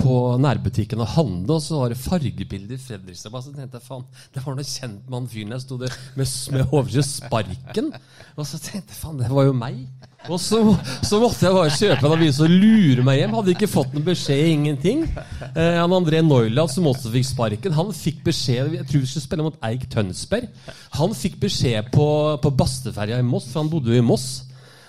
[0.00, 3.32] på nærbutikken og handle, og så var det fargebilder i Fredrikstad.
[3.32, 6.34] Så tenkte jeg, faen, Det var noe kjent med han fyren der sto der med,
[6.52, 7.90] med overskrift 'Sparken'.
[8.36, 9.86] Og så tenkte jeg faen, det var jo meg.
[10.26, 10.58] Og så,
[11.06, 13.36] så måtte jeg bare kjøpe en avis og lure meg hjem.
[13.38, 15.04] Hadde ikke fått noen beskjed, ingenting.
[15.52, 19.26] Eh, han André Neuland, som også fikk sparken, han fikk beskjed Jeg tror vi skulle
[19.26, 20.50] spille mot Eik Tønsberg.
[20.98, 22.08] Han fikk beskjed på,
[22.42, 24.28] på Basteferja i Moss, for han bodde jo i Moss.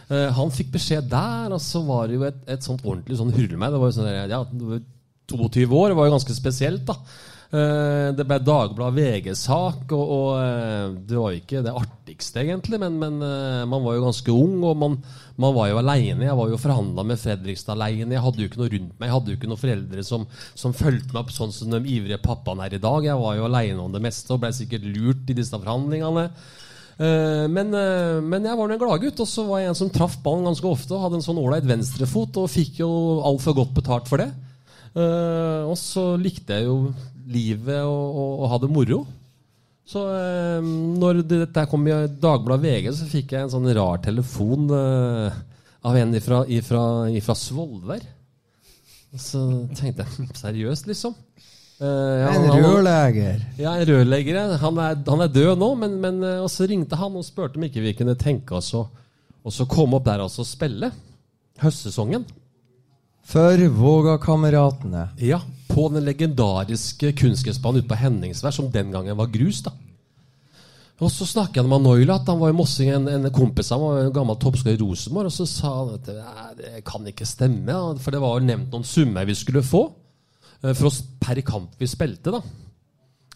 [0.07, 3.33] Uh, han fikk beskjed der, og så var det jo et, et sånt ordentlig sånn
[3.35, 3.71] hurlumhei.
[3.73, 4.41] Det var jo sånn, ja,
[5.31, 5.89] 22 år.
[5.91, 6.97] Det var jo ganske spesielt, da.
[7.47, 12.79] Eh, det ble Dagbladet VG-sak, og, og, eh, det var jo ikke det artigste, egentlig.
[12.81, 14.97] Men, men eh, man var jo ganske ung, og man,
[15.39, 16.27] man var jo aleine.
[16.27, 18.17] Jeg var jo forhandla med Fredrikstad aleine.
[18.17, 19.07] Jeg hadde jo ikke noe rundt meg.
[19.07, 20.27] Jeg hadde jo ikke noen foreldre som,
[20.59, 23.07] som fulgte meg opp sånn som de ivrige pappaene er i dag.
[23.07, 26.29] Jeg var jo aleine om det meste og ble sikkert lurt i disse forhandlingene.
[26.97, 27.75] Men,
[28.25, 30.95] men, jeg var en gladgutt, og så var jeg en som traff ballen ganske ofte
[30.95, 32.89] og hadde en sånn ålreit venstrefot og fikk jo
[33.21, 34.31] altfor godt betalt for det.
[34.97, 36.89] Uh, og så likte jeg jo
[37.29, 39.01] livet og, og, og ha det moro.
[39.87, 44.65] Så uh, når dette kom i Dagbladet VG, så fikk jeg en sånn rar telefon
[44.73, 45.27] uh,
[45.85, 46.81] av en ifra, ifra,
[47.13, 48.07] ifra Svolvær.
[49.17, 49.43] Så
[49.77, 51.13] tenkte jeg seriøst, liksom.
[51.77, 53.43] Ja, en rørlegger?
[53.61, 54.39] Ja, en rørlegger.
[54.63, 57.67] Han er, han er død nå, men, men og så ringte han og spurte om
[57.67, 60.89] ikke vi kunne tenke oss å komme opp der og spille
[61.61, 62.25] høstsesongen.
[63.27, 65.09] For Vågakameratene.
[65.19, 69.59] Ja, på den legendariske kunstgressbanen ute på Henningsvær, som den gangen var grus.
[69.65, 69.73] da.
[70.97, 73.83] Og Så snakket han med Noila, at han var i Mossing, en, en kompis han
[73.83, 75.27] var en gammel toppskårer i Rosenborg.
[75.27, 76.07] Og så sa han at
[76.57, 79.83] det kan ikke stemme, for det var jo nevnt noen summer vi skulle få
[80.63, 82.31] eh, for oss per kamp vi spilte.
[82.33, 82.41] da.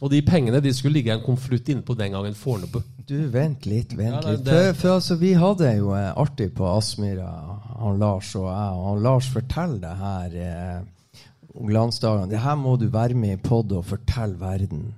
[0.02, 2.80] Og de pengene de skulle ligge i en konvolutt inne på den gangen Fornebu.
[3.06, 4.48] Du, vent litt, vent ja, litt.
[4.48, 7.28] For, for, altså, vi hadde jo eh, artig på Aspmyra,
[7.78, 8.80] han Lars og jeg.
[8.80, 11.14] Og han Lars forteller det her eh,
[11.54, 12.32] glansdagene.
[12.32, 14.90] Det her må du være med i pod og fortelle verden.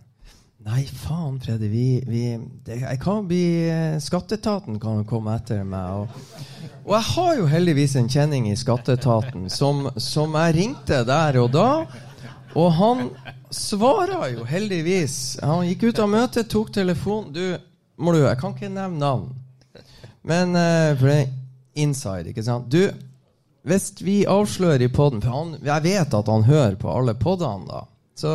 [0.63, 1.67] Nei, faen, Freddy.
[1.67, 2.23] Vi, vi
[2.63, 6.05] det, jeg kan bli eh, Skatteetaten kan komme etter meg.
[6.05, 6.39] Og,
[6.85, 11.51] og, jeg har jo heldigvis en kjenning i Skatteetaten som, som jeg ringte der og
[11.51, 11.67] da.
[12.59, 13.07] Og han
[13.53, 15.39] svarer jo heldigvis.
[15.41, 17.33] Han gikk ut av møtet, tok telefonen.
[17.33, 17.57] Du,
[17.97, 19.31] må du, jeg kan ikke nevne navn.
[20.23, 21.33] Men uh, for det er
[21.83, 22.69] inside, ikke sant?
[22.71, 22.87] Du,
[23.67, 27.67] hvis vi avslører i poden For han, jeg vet at han hører på alle podene,
[27.69, 27.85] da.
[28.19, 28.31] Så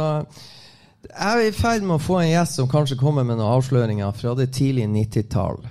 [1.09, 4.17] jeg er i ferd med å få en gjest som kanskje kommer med noen avsløringer
[4.17, 5.63] fra det tidlige 90-tall.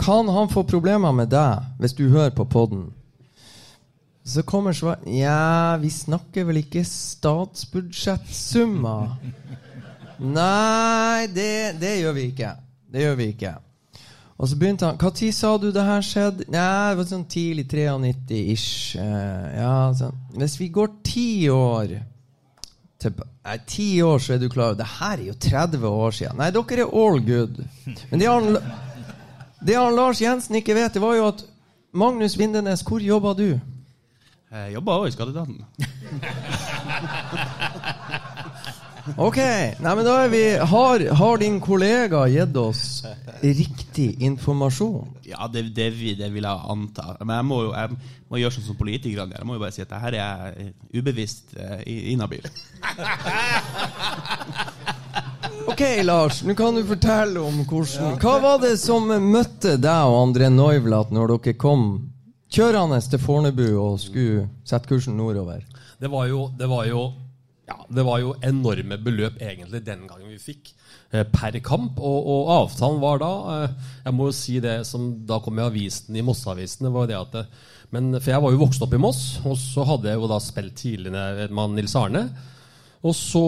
[0.00, 2.88] Kan han få problemer med deg hvis du hører på poden?
[4.30, 9.08] Så kommer svar Ja, vi snakker vel ikke statsbudsjettsummer?
[10.20, 12.50] Nei, det, det, gjør vi ikke.
[12.92, 13.54] Det gjør vi ikke.
[14.36, 16.44] Og så begynte han Når sa du det her skjedde?
[16.52, 18.96] Nei, det var sånn tidlig 93-ish.
[19.00, 20.16] Uh, ja, sånn.
[20.36, 21.86] Hvis vi går ti år
[23.00, 26.36] nei, Ti år, så er du klar Det her er jo 30 år siden.
[26.38, 27.54] Nei, dere er all good.
[28.12, 28.44] Men det han,
[29.58, 31.40] det han Lars Jensen ikke vet, det var jo at
[31.96, 33.58] Magnus Vindenes, hvor jobba du?
[34.50, 35.60] Jeg jobba òg i Skatteetaten.
[39.18, 39.38] Ok,
[39.80, 43.02] nei, men da er vi Har, har din kollega gitt oss
[43.40, 45.14] riktig informasjon?
[45.24, 45.88] Ja, det, det,
[46.18, 47.14] det vil jeg anta.
[47.22, 47.96] Men jeg må jo jeg
[48.30, 49.40] må gjøre sånn som politikerne gjør.
[49.40, 51.80] Jeg må jo bare si at det her er jeg ubevisst eh,
[52.12, 52.44] inhabil.
[55.70, 60.16] Ok, Lars, nå kan du fortelle om hvordan Hva var det som møtte deg og
[60.26, 61.84] André Neuvlat når dere kom
[62.50, 65.62] kjørende til Fornebu og skulle sette kursen nordover?
[66.00, 67.06] Det var jo, det var jo,
[67.68, 70.72] ja, det var jo enorme beløp egentlig den gangen vi fikk
[71.12, 71.98] eh, per kamp.
[71.98, 73.74] Og, og avtalen var da eh,
[74.06, 76.90] Jeg må jo si det som da kom i avisen i Mosseavisen.
[76.92, 77.12] var
[77.90, 80.40] men, For jeg var jo vokst opp i Moss, og så hadde jeg jo da
[80.42, 82.28] spilt tidligere med Nils Arne.
[83.00, 83.40] Og så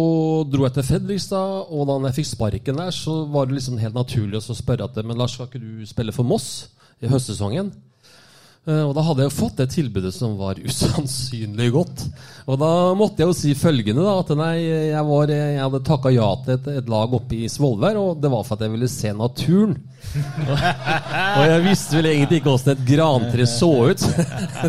[0.49, 3.97] dro jeg til Fredrikstad, og da jeg fikk sparken der, så var det liksom helt
[3.99, 6.71] naturlig å spørre at Men Lars, skal ikke du spille for Moss
[7.03, 7.73] i høstsesongen?
[8.63, 12.05] Eh, Og da hadde jeg fått det tilbudet som var usannsynlig godt.
[12.47, 14.13] Og da måtte jeg jo si følgende, da.
[14.23, 14.55] At nei,
[14.93, 18.31] jeg, var, jeg hadde takka ja til et, et lag oppe i Svolvær, og det
[18.31, 19.77] var for at jeg ville se naturen.
[21.39, 24.03] og jeg visste vel egentlig ikke åssen et grantre så ut.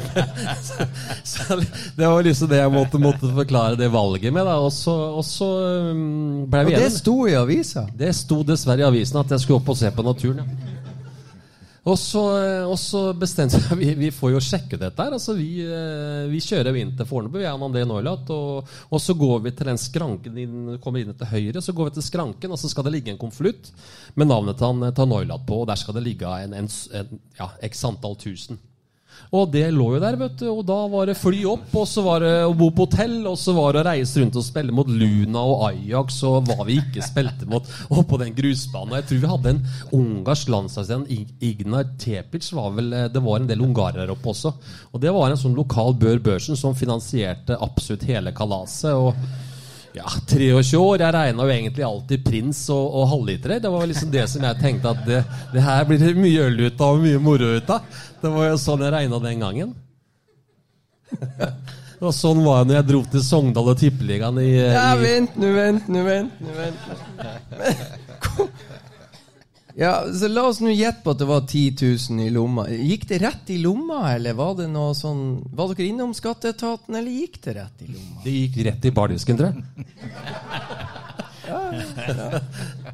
[0.70, 0.88] så,
[1.26, 1.58] så
[1.98, 4.46] det var liksom det jeg måtte, måtte forklare det valget med.
[4.50, 4.60] Da.
[4.62, 5.50] Og så, og så
[6.50, 6.82] ble vi enige.
[6.82, 7.88] Og det sto i avisa.
[7.98, 10.41] Det sto dessverre i avisen at jeg skulle opp og se på naturen.
[10.46, 10.73] Ja.
[11.84, 12.22] Og så,
[12.64, 15.16] og så bestemte jeg vi, vi får jo sjekke dette her.
[15.18, 18.30] Altså vi, eh, vi kjører inn til Fornebu, jeg og André Noilat.
[18.32, 21.60] Og, og så går vi til den skranken inn, kommer inn til høyre.
[21.66, 23.74] Så går vi til skranken, og så skal det ligge en konvolutt
[24.16, 25.60] med navnet til, han- til Noilat på.
[25.66, 26.72] Og der skal det ligge en, en,
[27.02, 28.62] en ja, x antall tusen.
[29.34, 30.47] Og det lå jo der, vet du.
[30.51, 33.38] Og da var det fly opp, og så var det å bo på hotell, og
[33.39, 36.78] så var det å reise rundt og spille mot Luna og Ajax og hva vi
[36.82, 38.93] ikke spilte mot oppå den grusbanen.
[38.93, 39.64] Og jeg tror vi hadde en
[39.99, 41.07] ungarsk landslagsvenn,
[41.43, 44.53] Ignar Tepic, var vel eh, Det var en del ungarere oppe også.
[44.93, 48.93] Og det var en sånn lokal Bør Børsen som finansierte absolutt hele kalaset.
[48.93, 49.51] og
[49.94, 51.04] ja, 23 år.
[51.04, 53.60] Jeg regna jo egentlig alltid prins og, og halvlitere.
[53.64, 55.22] Det var liksom det som jeg tenkte at det,
[55.54, 58.02] det her blir det mye øl ut av og mye moro ut av.
[58.22, 59.74] Det var jo sånn jeg regna den gangen.
[62.04, 65.38] og sånn var det når jeg dro til Sogndal og Tippeligaen i, Ja, i vent
[65.39, 66.50] nå, vent nå, vent nå.
[69.76, 71.78] Ja, så La oss nå gjette på at det var 10
[72.14, 72.68] 000 i lomma.
[72.70, 77.10] Gikk det rett i lomma, eller var det noe sånn Var dere innom skatteetaten, eller
[77.10, 78.22] gikk det rett i lomma?
[78.26, 79.88] Det gikk rett i bardisken, tror jeg.
[81.44, 81.60] Ja,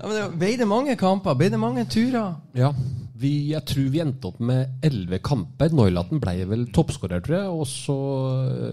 [0.08, 1.36] men det Ble det mange kamper?
[1.38, 2.40] Ble det mange turer?
[2.58, 2.72] Ja.
[3.20, 5.74] Vi, jeg tror vi endte opp med elleve kamper.
[5.76, 7.49] Noilaten ble vel toppskårer, tror jeg.
[7.51, 7.97] Og så,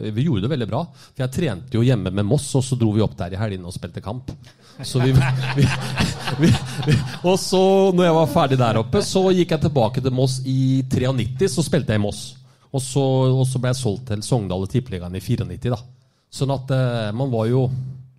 [0.04, 0.84] eh, Vi gjorde det veldig bra.
[0.92, 3.66] For jeg trente jo hjemme med Moss, og så dro vi opp der i helgene
[3.66, 4.30] og spilte kamp.
[4.84, 6.52] Så vi, vi,
[6.86, 7.62] vi, og så,
[7.96, 11.50] når jeg var ferdig der oppe, så gikk jeg tilbake til Moss i 93.
[11.56, 12.36] Så spilte jeg i Moss.
[12.70, 15.72] Og så, og så ble jeg solgt til Sogndal og Tippeligaen i 94.
[15.72, 15.80] da.
[16.30, 17.66] Sånn at eh, man var jo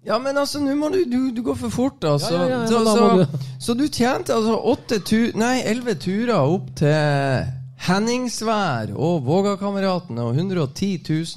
[0.08, 2.32] Ja, men altså, nå må du, du, du går for fort, altså.
[2.32, 5.98] Ja, ja, ja, så, men da så, så du tjente altså åtte tu, nei, elleve
[6.00, 7.54] turer opp til
[7.88, 10.88] Henningsvær og Vågakameratene og 110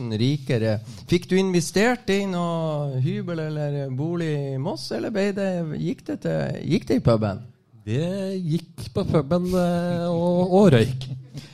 [0.01, 0.79] 000 rikere.
[1.11, 5.51] Fikk du investert i noe hybel eller bolig i Moss, eller det,
[5.83, 7.43] gikk, det til, gikk det i puben?
[7.91, 8.09] Det
[8.45, 11.07] gikk på puben eh, og, og røyk.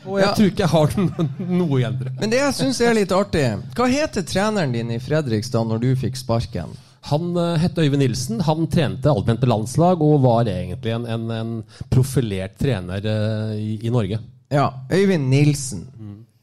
[0.06, 0.32] Og jeg Ja.
[0.36, 0.96] tror ikke jeg har
[1.60, 1.98] noe igjen.
[2.00, 2.14] tror.
[2.20, 3.44] Men det jeg syns er litt artig
[3.76, 6.72] Hva heter treneren din i Fredrikstad når du fikk sparken?
[7.06, 8.40] Han uh, het Øyvind Nilsen.
[8.40, 11.52] Han trente allmente landslag og var egentlig en, en, en
[11.92, 14.18] profilert trener eh, i, i Norge.
[14.50, 15.86] Ja, Øyvind Nilsen.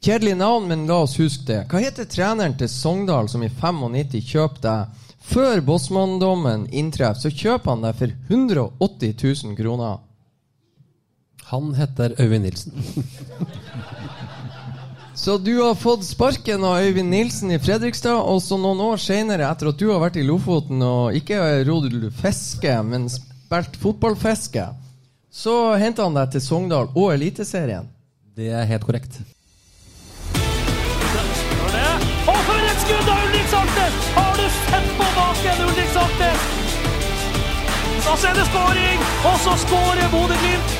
[0.03, 1.59] Kjedelig navn, men la oss huske det.
[1.71, 4.73] Hva heter treneren til Sogndal som i 95 kjøpte?
[5.23, 9.13] Før bossmanndommen inntreffer, så kjøper han deg for 180
[9.47, 10.01] 000 kroner.
[11.53, 12.75] Han heter Øyvind Nilsen.
[15.15, 19.45] Så du har fått sparken av Øyvind Nilsen i Fredrikstad, og så noen år senere,
[19.45, 21.37] etter at du har vært i Lofoten og ikke
[21.67, 24.65] rodd fiske, men spilt fotballfiske,
[25.29, 27.85] så henta han deg til Sogndal og Eliteserien.
[28.33, 29.21] Det er helt korrekt.
[32.23, 33.99] Og for et skudd av Ulrik Saltnes!
[34.17, 36.47] Har du sett på baken, Ulrik Saltnes?
[38.03, 40.79] Så er det skåring, og så skårer Bodø-Glimt.